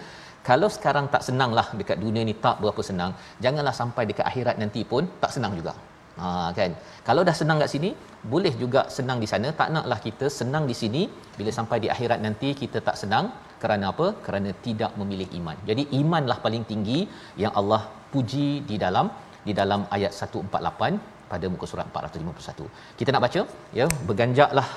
kalau 0.48 0.68
sekarang 0.76 1.06
tak 1.14 1.22
senanglah 1.26 1.66
dekat 1.78 1.98
dunia 2.04 2.22
ni 2.28 2.34
tak 2.44 2.56
berapa 2.62 2.82
senang, 2.88 3.12
janganlah 3.44 3.74
sampai 3.80 4.02
dekat 4.10 4.26
akhirat 4.30 4.56
nanti 4.62 4.82
pun 4.90 5.04
tak 5.22 5.30
senang 5.36 5.54
juga. 5.58 5.74
Ha 6.20 6.28
kan. 6.58 6.70
Kalau 7.08 7.22
dah 7.28 7.34
senang 7.40 7.58
kat 7.62 7.70
sini, 7.74 7.90
boleh 8.32 8.52
juga 8.62 8.82
senang 8.96 9.18
di 9.22 9.28
sana. 9.32 9.48
Tak 9.60 9.68
naklah 9.74 9.98
kita 10.06 10.26
senang 10.38 10.64
di 10.70 10.74
sini 10.82 11.02
bila 11.38 11.50
sampai 11.58 11.78
di 11.84 11.88
akhirat 11.94 12.20
nanti 12.26 12.48
kita 12.62 12.80
tak 12.88 12.96
senang 13.02 13.26
kerana 13.62 13.84
apa? 13.92 14.06
Kerana 14.26 14.50
tidak 14.66 14.92
memilih 15.00 15.28
iman. 15.38 15.56
Jadi 15.68 15.82
imanlah 16.00 16.38
paling 16.46 16.64
tinggi 16.70 17.00
yang 17.42 17.52
Allah 17.60 17.82
puji 18.14 18.48
di 18.70 18.78
dalam 18.84 19.08
di 19.48 19.52
dalam 19.60 19.80
ayat 19.96 20.12
148 20.14 21.15
pada 21.32 21.46
muka 21.52 21.66
surat 21.70 21.86
451. 21.96 22.68
Kita 22.98 23.10
nak 23.14 23.22
baca 23.26 23.40
ya, 23.78 23.86
berganjaklah 24.08 24.68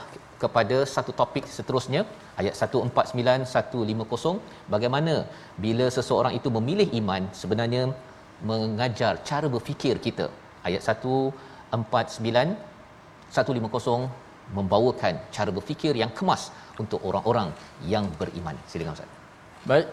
kepada 0.44 0.78
satu 0.94 1.12
topik 1.20 1.46
seterusnya 1.56 2.02
ayat 2.42 2.54
149 2.56 3.48
150 3.54 4.72
bagaimana 4.74 5.16
bila 5.66 5.86
seseorang 5.98 6.34
itu 6.40 6.50
memilih 6.58 6.88
iman 7.00 7.24
sebenarnya 7.42 7.82
mengajar 8.52 9.14
cara 9.30 9.48
berfikir 9.56 9.96
kita 10.08 10.28
ayat 10.68 10.82
149 10.88 12.56
150 13.38 14.56
membawakan 14.58 15.16
cara 15.36 15.52
berfikir 15.58 15.94
yang 16.02 16.12
kemas 16.18 16.44
untuk 16.82 17.00
orang-orang 17.10 17.50
yang 17.94 18.06
beriman. 18.20 18.56
Silakan 18.72 18.96
Ustaz. 18.98 19.10
Baik. 19.70 19.88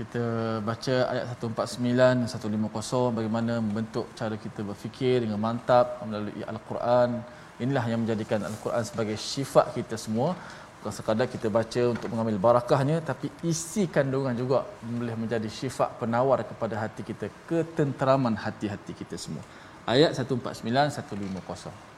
Kita 0.00 0.24
baca 0.64 0.94
ayat 1.12 1.24
149 1.36 2.24
150 2.24 3.16
bagaimana 3.16 3.60
membentuk 3.60 4.08
cara 4.16 4.32
kita 4.44 4.64
berfikir 4.64 5.20
dengan 5.24 5.36
mantap 5.36 6.00
melalui 6.08 6.40
al-Quran. 6.52 7.20
Inilah 7.60 7.84
yang 7.84 8.00
menjadikan 8.04 8.40
al-Quran 8.48 8.80
sebagai 8.80 9.16
syifa 9.20 9.68
kita 9.76 10.00
semua. 10.00 10.32
Bukan 10.80 10.92
sekadar 10.96 11.28
kita 11.28 11.52
baca 11.52 11.82
untuk 11.92 12.08
mengambil 12.08 12.40
barakahnya 12.46 13.04
tapi 13.04 13.28
isi 13.44 13.84
kandungan 13.92 14.32
juga 14.32 14.64
boleh 14.80 15.12
menjadi 15.20 15.48
syifa 15.52 15.92
penawar 16.00 16.48
kepada 16.48 16.80
hati 16.80 17.04
kita 17.04 17.28
ketenteraman 17.44 18.40
hati-hati 18.40 18.96
kita 18.96 19.20
semua. 19.20 19.44
Ayat 19.84 20.16
149 20.16 20.96
150 20.96 21.89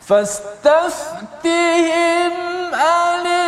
فاستفتهم 0.00 2.32
ألربك 2.74 3.39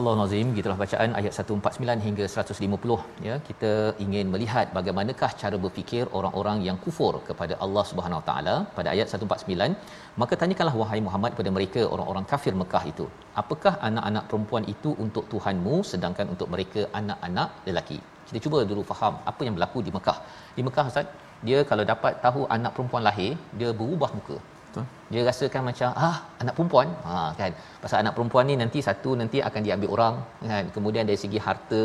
Al-Nazim 0.00 0.48
gitulah 0.56 0.76
bacaan 0.82 1.10
ayat 1.20 1.32
149 1.42 2.04
hingga 2.06 2.24
150 2.34 3.26
ya 3.28 3.34
kita 3.48 3.72
ingin 4.04 4.26
melihat 4.34 4.66
bagaimanakah 4.76 5.30
cara 5.42 5.56
berfikir 5.64 6.04
orang-orang 6.18 6.58
yang 6.68 6.76
kufur 6.84 7.12
kepada 7.28 7.56
Allah 7.64 7.84
Subhanahu 7.90 8.20
Wa 8.20 8.26
Taala 8.28 8.54
pada 8.76 8.88
ayat 8.94 9.08
149 9.18 10.20
maka 10.22 10.36
tanyakanlah 10.42 10.76
wahai 10.82 11.00
Muhammad 11.08 11.32
kepada 11.34 11.52
mereka 11.56 11.82
orang-orang 11.94 12.26
kafir 12.32 12.54
Mekah 12.62 12.84
itu 12.92 13.06
apakah 13.42 13.74
anak-anak 13.88 14.24
perempuan 14.30 14.66
itu 14.74 14.92
untuk 15.06 15.26
Tuhanmu 15.34 15.76
sedangkan 15.92 16.28
untuk 16.36 16.48
mereka 16.54 16.84
anak-anak 17.00 17.50
lelaki? 17.68 17.98
Kita 18.28 18.40
cuba 18.46 18.60
dulu 18.70 18.84
faham 18.92 19.14
apa 19.30 19.40
yang 19.46 19.54
berlaku 19.56 19.78
di 19.86 19.92
Mekah. 19.96 20.18
Di 20.56 20.62
Mekah 20.66 20.86
ustaz 20.92 21.06
dia 21.46 21.60
kalau 21.70 21.84
dapat 21.92 22.12
tahu 22.24 22.40
anak 22.56 22.72
perempuan 22.76 23.04
lahir 23.08 23.32
dia 23.60 23.70
berubah 23.80 24.10
muka 24.18 24.36
Betul. 24.72 24.84
dia 25.12 25.22
rasakan 25.28 25.62
macam 25.68 25.88
ah 26.06 26.16
anak 26.42 26.54
perempuan. 26.56 26.88
Ha 27.06 27.14
kan? 27.40 27.52
Pasal 27.82 27.96
anak 28.02 28.14
perempuan 28.16 28.44
ni 28.50 28.54
nanti 28.60 28.78
satu 28.86 29.10
nanti 29.20 29.38
akan 29.48 29.60
diambil 29.66 29.88
orang 29.96 30.14
kan? 30.50 30.64
Kemudian 30.74 31.04
dari 31.10 31.18
segi 31.24 31.38
harta 31.46 31.82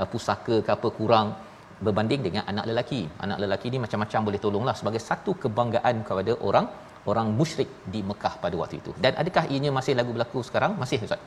uh, 0.00 0.06
pusaka 0.12 0.56
ke 0.66 0.70
apa 0.76 0.88
kurang 0.98 1.28
berbanding 1.86 2.22
dengan 2.26 2.42
anak 2.52 2.64
lelaki. 2.70 3.00
Anak 3.26 3.40
lelaki 3.42 3.66
ni 3.74 3.80
macam-macam 3.84 4.20
boleh 4.28 4.40
tolonglah 4.44 4.74
sebagai 4.80 5.02
satu 5.08 5.34
kebanggaan 5.42 5.96
kepada 6.10 6.34
orang 6.50 6.68
orang 7.10 7.26
musyrik 7.40 7.70
di 7.94 8.02
Mekah 8.10 8.34
pada 8.44 8.54
waktu 8.62 8.78
itu. 8.82 8.94
Dan 9.04 9.18
adakah 9.22 9.44
ianya 9.50 9.72
masih 9.80 9.98
lagu 9.98 10.14
berlaku 10.14 10.40
sekarang? 10.50 10.78
Masih 10.84 11.00
ustaz. 11.08 11.20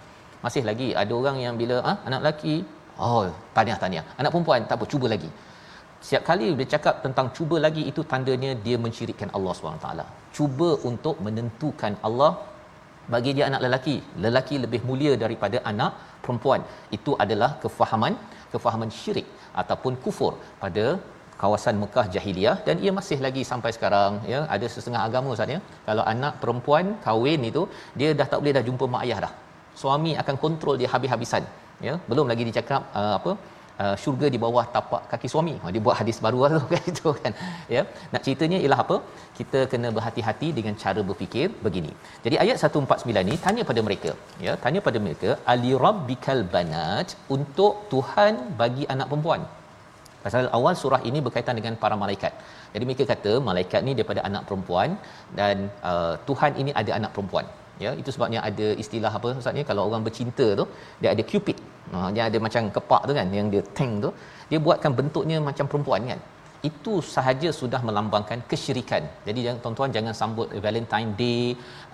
Masih 0.46 0.64
lagi. 0.72 0.90
Ada 1.04 1.14
orang 1.20 1.38
yang 1.46 1.56
bila 1.62 1.78
ah 1.92 1.98
anak 2.08 2.22
lelaki. 2.24 2.56
Oh 3.04 3.24
tahniah 3.56 3.78
tahniah 3.84 4.06
anak 4.22 4.32
perempuan 4.34 4.64
tak 4.72 4.78
apa 4.80 4.88
cuba 4.96 5.08
lagi. 5.16 5.32
Setiap 6.06 6.24
kali 6.32 6.48
dia 6.60 6.68
cakap 6.74 6.96
tentang 7.06 7.28
cuba 7.38 7.58
lagi 7.68 7.84
itu 7.92 8.02
tandanya 8.12 8.52
dia 8.66 8.78
mensyirikkan 8.86 9.30
Allah 9.38 9.54
SWT. 9.58 9.88
Cuba 10.38 10.70
untuk 10.90 11.16
menentukan 11.26 11.94
Allah 12.08 12.32
bagi 13.14 13.32
dia 13.38 13.46
anak 13.50 13.62
lelaki. 13.66 13.96
Lelaki 14.26 14.56
lebih 14.66 14.82
mulia 14.90 15.14
daripada 15.24 15.58
anak 15.72 15.92
perempuan. 16.24 16.62
Itu 16.98 17.14
adalah 17.24 17.52
kefahaman 17.64 18.16
kefahaman 18.54 18.90
syirik 19.00 19.28
ataupun 19.62 19.94
kufur 20.04 20.34
pada 20.64 20.86
kawasan 21.42 21.76
Mekah 21.84 22.06
jahiliah. 22.16 22.56
Dan 22.68 22.76
ia 22.86 22.92
masih 23.00 23.18
lagi 23.26 23.44
sampai 23.52 23.72
sekarang 23.78 24.20
ya. 24.34 24.42
Ada 24.56 24.68
setengah 24.76 25.02
agama 25.08 25.36
Ustaz 25.36 25.56
ya. 25.56 25.60
Kalau 25.88 26.04
anak 26.14 26.36
perempuan 26.44 26.86
kahwin 27.06 27.44
itu 27.52 27.64
dia 28.02 28.12
dah 28.20 28.28
tak 28.34 28.40
boleh 28.42 28.56
dah 28.60 28.66
jumpa 28.70 28.88
mak 28.96 29.04
ayah 29.08 29.20
dah. 29.26 29.34
Suami 29.82 30.14
akan 30.22 30.36
kontrol 30.44 30.76
dia 30.82 30.92
habis-habisan 30.96 31.44
ya. 31.88 31.96
Belum 32.12 32.28
lagi 32.32 32.46
dicakap 32.50 32.82
uh, 33.02 33.16
apa 33.20 33.34
uh, 33.82 33.96
syurga 34.02 34.28
di 34.34 34.40
bawah 34.44 34.64
tapak 34.76 35.04
kaki 35.12 35.28
suami. 35.34 35.56
Ha, 35.62 35.72
dia 35.74 35.82
buat 35.86 35.96
hadis 36.00 36.18
baru 36.26 36.40
lah 36.44 36.50
tu 36.56 36.62
kan 36.74 36.84
itu 36.92 37.12
kan. 37.22 37.34
Ya. 37.76 37.84
Nak 38.14 38.22
ceritanya 38.26 38.58
ialah 38.64 38.80
apa? 38.86 38.98
Kita 39.40 39.62
kena 39.72 39.90
berhati-hati 39.98 40.50
dengan 40.58 40.76
cara 40.84 41.04
berfikir 41.10 41.48
begini. 41.66 41.94
Jadi 42.26 42.36
ayat 42.44 42.58
149 42.66 43.28
ni 43.30 43.38
tanya 43.46 43.64
pada 43.70 43.84
mereka, 43.88 44.12
ya, 44.46 44.54
tanya 44.66 44.82
pada 44.88 45.00
mereka 45.06 45.32
ali 45.54 45.72
rabbikal 45.86 46.42
banat 46.56 47.10
untuk 47.38 47.74
Tuhan 47.94 48.34
bagi 48.62 48.86
anak 48.96 49.10
perempuan. 49.12 49.44
Pasal 50.26 50.46
awal 50.58 50.74
surah 50.82 51.02
ini 51.10 51.20
berkaitan 51.26 51.56
dengan 51.60 51.76
para 51.84 51.96
malaikat. 52.02 52.34
Jadi 52.74 52.84
mereka 52.88 53.04
kata 53.14 53.32
malaikat 53.48 53.82
ni 53.88 53.94
daripada 53.98 54.22
anak 54.30 54.44
perempuan 54.50 54.90
dan 55.40 55.56
uh, 55.92 56.14
Tuhan 56.28 56.52
ini 56.62 56.72
ada 56.82 56.92
anak 57.00 57.12
perempuan 57.16 57.48
ya 57.84 57.92
itu 58.02 58.10
sebabnya 58.16 58.40
ada 58.50 58.68
istilah 58.84 59.12
apa 59.18 59.28
ustaz 59.42 59.62
kalau 59.70 59.84
orang 59.90 60.04
bercinta 60.08 60.48
tu 60.60 60.66
dia 61.02 61.10
ada 61.16 61.24
cupid 61.32 61.58
ha 61.94 62.08
dia 62.16 62.24
ada 62.30 62.38
macam 62.46 62.70
kepak 62.76 63.02
tu 63.10 63.14
kan 63.20 63.28
yang 63.38 63.48
dia 63.54 63.64
tank 63.78 63.94
tu 64.06 64.10
dia 64.52 64.60
buatkan 64.68 64.92
bentuknya 65.00 65.38
macam 65.50 65.66
perempuan 65.72 66.04
kan 66.12 66.22
itu 66.70 66.94
sahaja 67.14 67.50
sudah 67.60 67.80
melambangkan 67.88 68.40
kesyirikan. 68.50 69.04
Jadi 69.28 69.40
jangan 69.46 69.60
tuan-tuan 69.64 69.92
jangan 69.98 70.14
sambut 70.22 70.48
Valentine 70.66 71.12
Day 71.22 71.44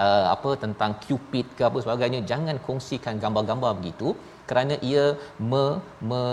uh, 0.06 0.26
apa 0.36 0.52
tentang 0.64 0.92
cupid 1.06 1.46
ke 1.58 1.64
apa 1.70 1.78
sebagainya 1.86 2.20
jangan 2.32 2.58
kongsikan 2.68 3.16
gambar-gambar 3.24 3.72
begitu 3.80 4.10
kerana 4.50 4.76
ia 4.90 5.06
me, 5.52 5.66
me 6.10 6.24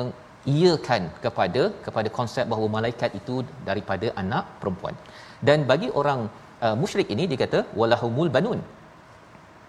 iakan 0.55 1.03
kepada 1.25 1.63
kepada 1.85 2.09
konsep 2.19 2.45
bahawa 2.53 2.67
malaikat 2.77 3.11
itu 3.21 3.37
daripada 3.69 4.09
anak 4.23 4.47
perempuan. 4.63 4.97
Dan 5.49 5.61
bagi 5.71 5.89
orang 6.01 6.21
uh, 6.65 6.77
musyrik 6.83 7.09
ini 7.15 7.25
dia 7.31 7.41
kata 7.45 7.61
walahumul 7.81 8.31
banun 8.37 8.61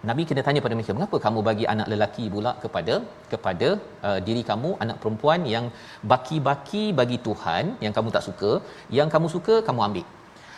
Nabi 0.08 0.22
kena 0.28 0.42
tanya 0.46 0.60
pada 0.64 0.74
mereka, 0.78 0.94
mengapa 0.96 1.16
kamu 1.24 1.40
bagi 1.48 1.64
anak 1.72 1.86
lelaki 1.92 2.24
pula 2.34 2.50
kepada 2.64 2.94
kepada 3.30 3.68
uh, 4.08 4.18
diri 4.26 4.42
kamu, 4.50 4.70
anak 4.84 4.98
perempuan 5.02 5.40
yang 5.54 5.64
baki-baki 6.12 6.84
bagi 7.00 7.18
Tuhan 7.26 7.64
yang 7.84 7.94
kamu 7.96 8.10
tak 8.16 8.24
suka, 8.28 8.50
yang 8.98 9.10
kamu 9.14 9.28
suka 9.36 9.56
kamu 9.68 9.82
ambil. 9.88 10.06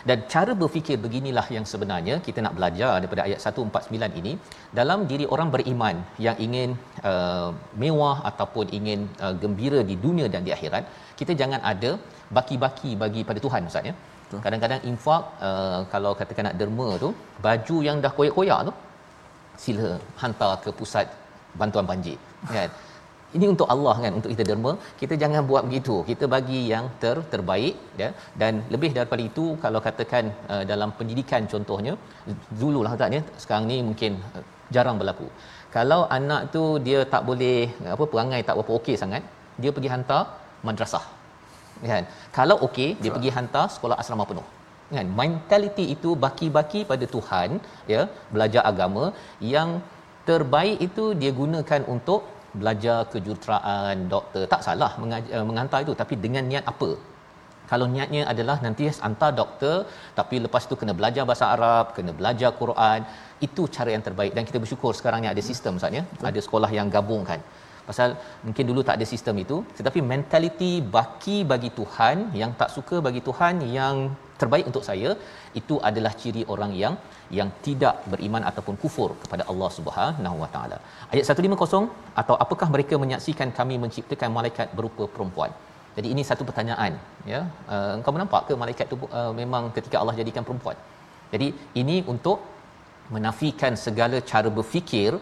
Dan 0.09 0.19
cara 0.33 0.53
berfikir 0.61 0.97
beginilah 1.05 1.45
yang 1.55 1.65
sebenarnya 1.71 2.15
kita 2.27 2.41
nak 2.45 2.55
belajar 2.59 2.91
daripada 3.03 3.23
ayat 3.27 3.41
149 3.45 4.21
ini 4.21 4.33
dalam 4.79 5.01
diri 5.11 5.25
orang 5.35 5.49
beriman 5.55 5.97
yang 6.27 6.37
ingin 6.47 6.71
uh, 7.11 7.51
mewah 7.83 8.17
ataupun 8.31 8.67
ingin 8.79 9.01
uh, 9.25 9.35
gembira 9.43 9.81
di 9.91 9.97
dunia 10.05 10.29
dan 10.35 10.45
di 10.49 10.53
akhirat, 10.57 10.85
kita 11.21 11.35
jangan 11.41 11.63
ada 11.73 11.91
baki-baki 12.37 12.93
bagi 13.03 13.25
pada 13.31 13.41
Tuhan 13.47 13.71
Ustaz 13.73 13.91
ya. 13.91 13.95
Kadang-kadang 14.45 14.81
infak 14.91 15.23
uh, 15.49 15.81
kalau 15.93 16.13
katakan 16.21 16.47
nak 16.49 16.57
derma 16.61 16.89
tu, 17.05 17.11
baju 17.47 17.77
yang 17.89 17.99
dah 18.05 18.13
koyak-koyak 18.19 18.61
tu 18.69 18.75
sila 19.65 19.91
hantar 20.23 20.53
ke 20.65 20.71
pusat 20.81 21.07
bantuan 21.61 21.87
banjir 21.91 22.19
kan? 22.57 22.71
Ini 23.37 23.47
untuk 23.53 23.69
Allah 23.75 23.95
kan? 24.03 24.13
Untuk 24.19 24.31
kita 24.33 24.45
derma 24.51 24.73
kita 25.01 25.15
jangan 25.23 25.43
buat 25.51 25.63
begitu. 25.69 25.95
Kita 26.11 26.25
bagi 26.35 26.61
yang 26.73 26.85
ter 27.03 27.17
terbaik 27.33 27.75
ya. 28.03 28.09
Dan 28.41 28.53
lebih 28.75 28.91
daripada 28.97 29.23
itu 29.31 29.45
kalau 29.65 29.81
katakan 29.87 30.25
uh, 30.53 30.63
dalam 30.71 30.91
pendidikan 30.99 31.45
contohnya 31.53 31.93
dululah 32.61 32.95
taknya 33.03 33.21
sekarang 33.43 33.67
ni 33.73 33.79
mungkin 33.89 34.13
uh, 34.37 34.45
jarang 34.75 34.97
berlaku. 35.01 35.29
Kalau 35.77 36.01
anak 36.19 36.43
tu 36.55 36.63
dia 36.87 37.01
tak 37.15 37.23
boleh 37.29 37.59
apa 37.95 38.05
perangai 38.13 38.41
tak 38.49 38.57
berapa 38.59 38.73
okey 38.81 38.97
sangat 39.03 39.23
dia 39.63 39.73
pergi 39.77 39.91
hantar 39.95 40.23
madrasah 40.69 41.05
kan? 41.93 42.05
Kalau 42.39 42.57
okey 42.69 42.91
dia 43.03 43.13
pergi 43.17 43.33
hantar 43.37 43.67
sekolah 43.77 43.99
asrama 44.03 44.25
penuh 44.31 44.47
kan? 44.97 45.07
Mentaliti 45.21 45.85
itu 45.95 46.11
baki-baki 46.25 46.81
pada 46.91 47.07
Tuhan 47.15 47.61
ya 47.93 48.03
belajar 48.35 48.63
agama. 48.71 49.05
Yang 49.53 49.71
terbaik 50.29 50.79
itu 50.89 51.05
dia 51.21 51.31
gunakan 51.41 51.83
untuk 51.95 52.23
belajar 52.61 52.99
kejuruteraan 53.13 54.09
doktor. 54.15 54.43
Tak 54.55 54.65
salah 54.67 54.91
mengajar, 55.03 55.45
menghantar 55.51 55.81
itu 55.87 55.95
tapi 56.03 56.17
dengan 56.25 56.45
niat 56.51 56.67
apa? 56.73 56.91
Kalau 57.71 57.87
niatnya 57.95 58.23
adalah 58.33 58.57
nanti 58.65 58.85
hantar 59.07 59.31
doktor 59.41 59.77
tapi 60.19 60.37
lepas 60.45 60.65
tu 60.71 60.75
kena 60.81 60.93
belajar 61.01 61.25
bahasa 61.31 61.47
Arab 61.55 61.87
kena 61.97 62.13
belajar 62.21 62.51
Quran 62.61 63.01
itu 63.47 63.63
cara 63.77 63.91
yang 63.95 64.05
terbaik. 64.09 64.33
Dan 64.37 64.45
kita 64.49 64.59
bersyukur 64.65 64.93
sekarang 65.01 65.21
ni 65.25 65.29
ada 65.35 65.43
sistem 65.51 65.75
saatnya 65.83 66.05
ada 66.31 66.41
sekolah 66.47 66.71
yang 66.79 66.89
gabungkan 66.97 67.41
pasal 67.89 68.09
mungkin 68.47 68.65
dulu 68.71 68.81
tak 68.89 68.97
ada 68.99 69.07
sistem 69.13 69.37
itu 69.45 69.57
tetapi 69.79 70.01
mentaliti 70.13 70.73
baki 70.97 71.37
bagi 71.53 71.71
Tuhan 71.79 72.17
yang 72.41 72.51
tak 72.61 72.71
suka 72.77 72.97
bagi 73.07 73.21
Tuhan 73.29 73.55
yang 73.79 73.97
terbaik 74.41 74.65
untuk 74.71 74.85
saya 74.89 75.11
itu 75.61 75.75
adalah 75.89 76.13
ciri 76.21 76.43
orang 76.55 76.73
yang 76.83 76.95
yang 77.39 77.49
tidak 77.67 77.95
beriman 78.13 78.43
ataupun 78.51 78.75
kufur 78.83 79.11
kepada 79.23 79.45
Allah 79.51 79.71
Subhanahu 79.79 80.37
Wa 80.43 80.51
Taala. 80.55 80.79
Ayat 81.13 81.25
150 81.31 82.21
atau 82.23 82.37
apakah 82.45 82.69
mereka 82.75 82.95
menyaksikan 83.05 83.51
kami 83.59 83.77
menciptakan 83.85 84.31
malaikat 84.39 84.69
berupa 84.79 85.07
perempuan? 85.17 85.53
Jadi 85.97 86.09
ini 86.15 86.23
satu 86.31 86.43
pertanyaan 86.49 86.93
ya. 87.33 87.41
Uh, 87.75 87.93
engkau 87.99 88.13
menampak 88.17 88.43
ke 88.49 88.55
malaikat 88.63 88.87
itu 88.91 88.97
uh, 89.21 89.33
memang 89.41 89.65
ketika 89.79 89.97
Allah 90.03 90.15
jadikan 90.21 90.45
perempuan? 90.49 90.79
Jadi 91.33 91.49
ini 91.81 91.97
untuk 92.13 92.39
menafikan 93.17 93.75
segala 93.87 94.19
cara 94.31 94.49
berfikir 94.59 95.13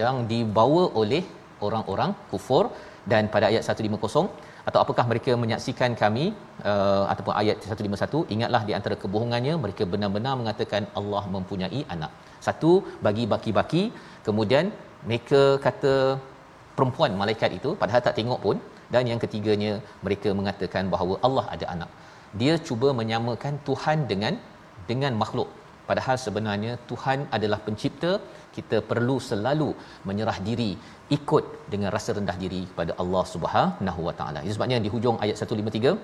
yang 0.00 0.16
dibawa 0.32 0.84
oleh 1.00 1.22
orang-orang 1.66 2.10
kufur 2.30 2.64
dan 3.12 3.24
pada 3.34 3.46
ayat 3.50 3.62
150 3.64 4.47
atau 4.68 4.78
apakah 4.84 5.04
mereka 5.10 5.32
menyaksikan 5.42 5.90
kami 6.00 6.24
uh, 6.70 7.04
ataupun 7.12 7.34
ayat 7.40 7.56
151 7.74 8.34
ingatlah 8.34 8.62
di 8.68 8.72
antara 8.78 8.96
kebohongannya 9.02 9.54
mereka 9.64 9.82
benar-benar 9.92 10.34
mengatakan 10.40 10.82
Allah 11.00 11.22
mempunyai 11.36 11.80
anak. 11.94 12.12
Satu 12.46 12.72
bagi 13.06 13.24
baki-baki. 13.32 13.82
Kemudian 14.26 14.66
mereka 15.08 15.42
kata 15.66 15.94
perempuan 16.76 17.12
malaikat 17.22 17.50
itu 17.58 17.72
padahal 17.82 18.02
tak 18.08 18.16
tengok 18.20 18.42
pun. 18.46 18.58
Dan 18.92 19.04
yang 19.10 19.20
ketiganya 19.24 19.72
mereka 20.04 20.28
mengatakan 20.38 20.84
bahawa 20.92 21.14
Allah 21.26 21.44
ada 21.54 21.66
anak. 21.74 21.90
Dia 22.40 22.54
cuba 22.68 22.88
menyamakan 23.00 23.54
Tuhan 23.68 23.98
dengan 24.12 24.34
dengan 24.90 25.12
makhluk. 25.22 25.48
Padahal 25.88 26.16
sebenarnya 26.24 26.72
Tuhan 26.90 27.18
adalah 27.36 27.58
pencipta 27.66 28.12
kita 28.58 28.76
perlu 28.90 29.16
selalu 29.30 29.70
menyerah 30.08 30.38
diri 30.48 30.70
ikut 31.16 31.44
dengan 31.72 31.90
rasa 31.96 32.16
rendah 32.18 32.36
diri 32.44 32.62
kepada 32.70 32.92
Allah 33.02 33.24
Subhanahu 33.34 34.00
Wa 34.08 34.14
Taala. 34.20 34.40
Itu 34.46 34.54
sebabnya 34.56 34.78
di 34.86 34.90
hujung 34.94 35.18
ayat 35.24 35.36
153 35.42 35.94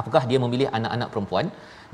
apakah 0.00 0.22
dia 0.30 0.38
memilih 0.44 0.68
anak-anak 0.78 1.08
perempuan 1.14 1.46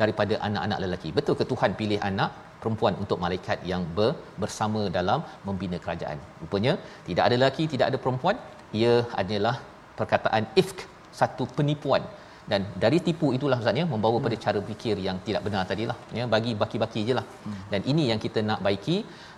daripada 0.02 0.34
anak-anak 0.48 0.80
lelaki? 0.84 1.10
Betul 1.18 1.36
ke 1.40 1.46
Tuhan 1.52 1.72
pilih 1.80 2.00
anak 2.10 2.30
perempuan 2.62 2.94
untuk 3.02 3.18
malaikat 3.24 3.58
yang 3.70 3.82
ber, 3.96 4.10
bersama 4.42 4.82
dalam 4.98 5.22
membina 5.48 5.78
kerajaan? 5.84 6.18
Rupanya 6.42 6.74
tidak 7.08 7.24
ada 7.28 7.36
lelaki, 7.40 7.66
tidak 7.74 7.88
ada 7.92 8.00
perempuan. 8.04 8.38
Ia 8.80 8.94
adalah 9.22 9.56
perkataan 9.98 10.44
ifk, 10.62 10.78
satu 11.20 11.44
penipuan 11.58 12.04
dan 12.50 12.60
dari 12.82 12.98
tipu 13.06 13.28
itulah 13.36 13.58
ustaznya 13.62 13.84
membawa 13.92 14.18
pada 14.24 14.36
cara 14.44 14.60
fikir 14.68 14.96
yang 15.06 15.16
tidak 15.26 15.42
benar 15.46 15.62
tadilah 15.70 15.96
ya 16.18 16.24
bagi 16.34 16.52
baki-baki 16.60 17.00
jelah 17.08 17.26
hmm. 17.46 17.62
dan 17.72 17.80
ini 17.92 18.04
yang 18.10 18.20
kita 18.24 18.40
nak 18.50 18.60
baiki 18.66 18.96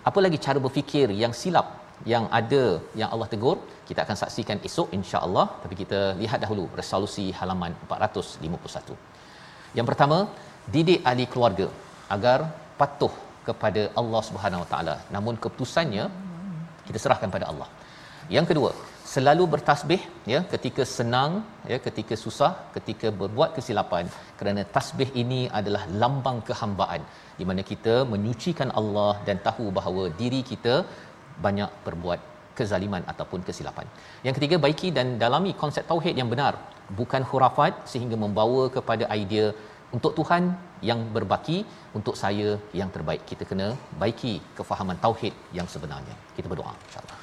apa 0.08 0.18
lagi 0.24 0.38
cara 0.46 0.58
berfikir 0.66 1.08
yang 1.22 1.34
silap 1.40 1.66
yang 2.12 2.24
ada 2.40 2.64
yang 3.00 3.10
Allah 3.14 3.28
tegur? 3.34 3.56
Kita 3.88 4.00
akan 4.04 4.16
saksikan 4.22 4.58
esok 4.68 4.88
insya-Allah. 4.98 5.46
Tapi 5.62 5.74
kita 5.82 6.00
lihat 6.22 6.38
dahulu 6.44 6.64
resolusi 6.80 7.26
halaman 7.38 7.72
451 7.88 9.18
yang 9.76 9.86
pertama 9.90 10.18
didik 10.74 11.00
ahli 11.10 11.24
keluarga 11.32 11.66
agar 12.16 12.38
patuh 12.80 13.14
kepada 13.48 13.82
Allah 14.00 14.22
Subhanahu 14.28 14.62
Wa 14.64 14.68
Taala. 14.72 14.96
Namun 15.14 15.34
keputusannya 15.42 16.04
kita 16.88 16.98
serahkan 17.04 17.30
pada 17.36 17.46
Allah. 17.50 17.68
Yang 18.36 18.46
kedua 18.50 18.70
selalu 19.12 19.44
bertasbih 19.52 20.00
ya 20.32 20.40
ketika 20.52 20.82
senang 20.96 21.30
ya 21.72 21.78
ketika 21.86 22.14
susah 22.24 22.52
ketika 22.76 23.08
berbuat 23.20 23.52
kesilapan. 23.56 24.06
Kerana 24.40 24.64
tasbih 24.76 25.08
ini 25.22 25.40
adalah 25.60 25.84
lambang 26.02 26.40
kehambaan 26.48 27.02
di 27.38 27.44
mana 27.50 27.62
kita 27.70 27.94
menyucikan 28.12 28.70
Allah 28.80 29.14
dan 29.28 29.38
tahu 29.48 29.66
bahawa 29.78 30.04
diri 30.20 30.40
kita 30.50 30.74
banyak 31.46 31.70
berbuat 31.86 32.20
kezaliman 32.58 33.02
ataupun 33.12 33.40
kesilapan. 33.48 33.86
Yang 34.26 34.34
ketiga 34.38 34.56
baiki 34.64 34.88
dan 34.98 35.08
dalami 35.22 35.52
konsep 35.62 35.84
tauhid 35.92 36.14
yang 36.20 36.30
benar 36.34 36.54
bukan 37.00 37.22
khurafat 37.30 37.74
sehingga 37.92 38.18
membawa 38.24 38.62
kepada 38.76 39.06
idea 39.22 39.46
untuk 39.96 40.12
Tuhan 40.18 40.42
yang 40.88 41.00
berbaki 41.16 41.58
untuk 41.98 42.14
saya 42.22 42.50
yang 42.80 42.90
terbaik. 42.96 43.22
Kita 43.30 43.46
kena 43.50 43.68
baiki 44.02 44.34
kefahaman 44.58 44.98
tauhid 45.06 45.34
yang 45.58 45.70
sebenarnya. 45.74 46.16
Kita 46.36 46.46
berdoa 46.52 46.74
insya-Allah. 46.88 47.17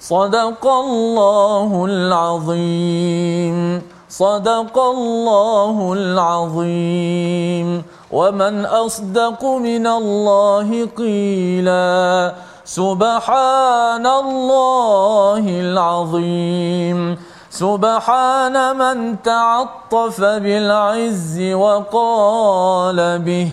صدق 0.00 0.66
الله 0.66 1.84
العظيم. 1.84 3.82
صدق 4.10 4.78
الله 4.78 5.92
العظيم. 5.92 7.82
ومن 8.12 8.64
أصدق 8.66 9.44
من 9.44 9.86
الله 9.86 10.88
قيلا. 10.98 12.32
سبحان 12.64 14.06
الله 14.06 15.42
العظيم. 15.46 17.16
سبحان 17.50 18.76
من 18.76 19.22
تعطف 19.22 20.20
بالعز 20.20 21.40
وقال 21.52 23.18
به. 23.18 23.52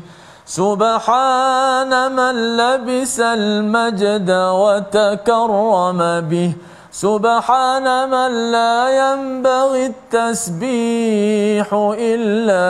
سبحان 0.51 2.11
من 2.11 2.35
لبس 2.59 3.19
المجد 3.19 4.29
وتكرم 4.31 5.99
به. 6.27 6.51
سبحان 6.91 7.87
من 8.09 8.51
لا 8.51 8.75
ينبغي 9.01 9.85
التسبيح 9.95 11.67
إلا 11.99 12.67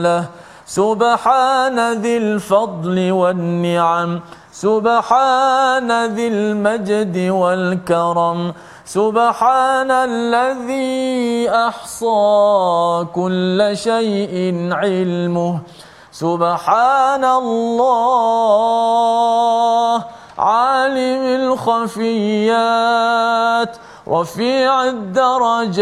له. 0.00 0.24
سبحان 0.66 1.92
ذي 2.00 2.16
الفضل 2.16 3.12
والنعم. 3.12 4.20
سبحان 4.52 6.06
ذي 6.16 6.28
المجد 6.28 7.16
والكرم. 7.28 8.52
سبحان 8.84 9.90
الذي 9.90 11.50
أحصى 11.50 13.06
كل 13.12 13.70
شيء 13.74 14.34
علمه. 14.72 15.60
سبحان 16.18 17.22
الله 17.22 18.74
عالم 20.38 21.22
الخفيات 21.54 22.82
رفيع 24.08 24.84
الدرجات. 24.84 25.78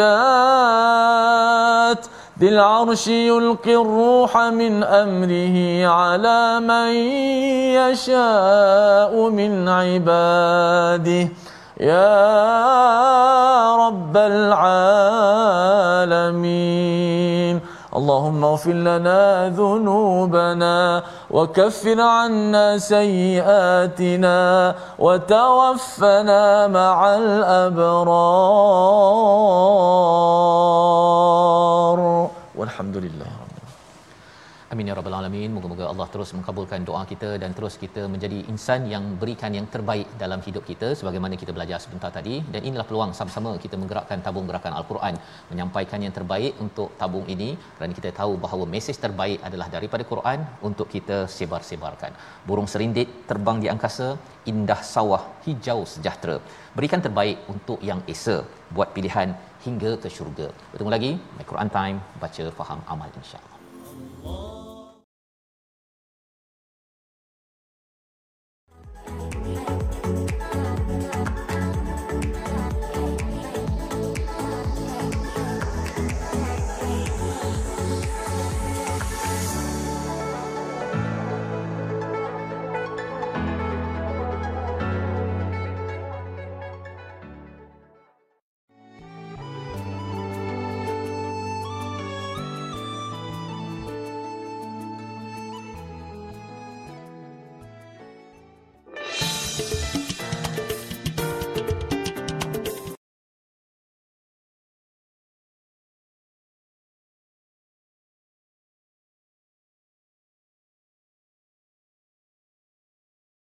ذي 2.39 2.49
العرش 2.49 3.09
يلقي 3.09 3.74
الروح 3.74 4.37
من 4.37 4.84
أمره 4.84 5.87
على 5.89 6.61
من 6.61 6.93
يشاء 7.80 9.12
من 9.30 9.68
عباده. 9.68 11.28
يا 11.80 12.16
رب 13.76 14.16
العالمين. 14.16 15.07
اللهم 17.97 18.44
اغفر 18.44 18.72
لنا 18.72 19.49
ذنوبنا 19.49 21.03
وكفر 21.30 22.01
عنا 22.01 22.78
سيئاتنا 22.78 24.40
وتوفنا 24.99 26.66
مع 26.68 27.14
الأبرار. 27.14 28.26
Amin 34.75 34.89
ya 34.91 34.95
rabbal 34.99 35.14
alamin. 35.17 35.51
Moga-moga 35.57 35.85
Allah 35.91 36.07
terus 36.12 36.31
mengabulkan 36.37 36.81
doa 36.89 37.03
kita 37.11 37.29
dan 37.43 37.51
terus 37.57 37.75
kita 37.83 38.03
menjadi 38.12 38.39
insan 38.53 38.81
yang 38.93 39.05
berikan 39.21 39.53
yang 39.59 39.67
terbaik 39.75 40.09
dalam 40.23 40.41
hidup 40.47 40.64
kita 40.71 40.89
sebagaimana 41.01 41.35
kita 41.43 41.53
belajar 41.57 41.79
sebentar 41.85 42.11
tadi 42.17 42.37
dan 42.55 42.67
inilah 42.69 42.87
peluang 42.89 43.12
sama-sama 43.19 43.53
kita 43.64 43.79
menggerakkan 43.83 44.25
tabung 44.27 44.47
gerakan 44.51 44.75
al-Quran 44.79 45.14
menyampaikan 45.53 46.03
yang 46.07 46.14
terbaik 46.19 46.53
untuk 46.67 46.91
tabung 47.03 47.27
ini 47.35 47.49
kerana 47.77 47.95
kita 47.99 48.11
tahu 48.21 48.35
bahawa 48.45 48.67
mesej 48.75 48.99
terbaik 49.07 49.39
adalah 49.49 49.69
daripada 49.77 50.07
Quran 50.12 50.43
untuk 50.69 50.91
kita 50.95 51.19
sebar-sebarkan. 51.37 52.12
Burung 52.49 52.67
serindit 52.75 53.09
terbang 53.31 53.61
di 53.64 53.71
angkasa, 53.75 54.09
indah 54.53 54.81
sawah 54.95 55.23
hijau 55.47 55.81
sejahtera. 55.95 56.39
Berikan 56.79 57.03
terbaik 57.07 57.39
untuk 57.55 57.79
yang 57.91 58.03
esa. 58.14 58.39
Buat 58.75 58.91
pilihan 58.97 59.31
hingga 59.67 59.93
ke 60.03 60.11
syurga. 60.17 60.49
Bertemu 60.73 60.91
lagi, 60.97 61.12
My 61.39 61.47
Quran 61.53 61.71
Time, 61.79 61.99
baca, 62.25 62.47
faham, 62.59 62.83
amal 62.95 63.11
insya-Allah. 63.23 63.55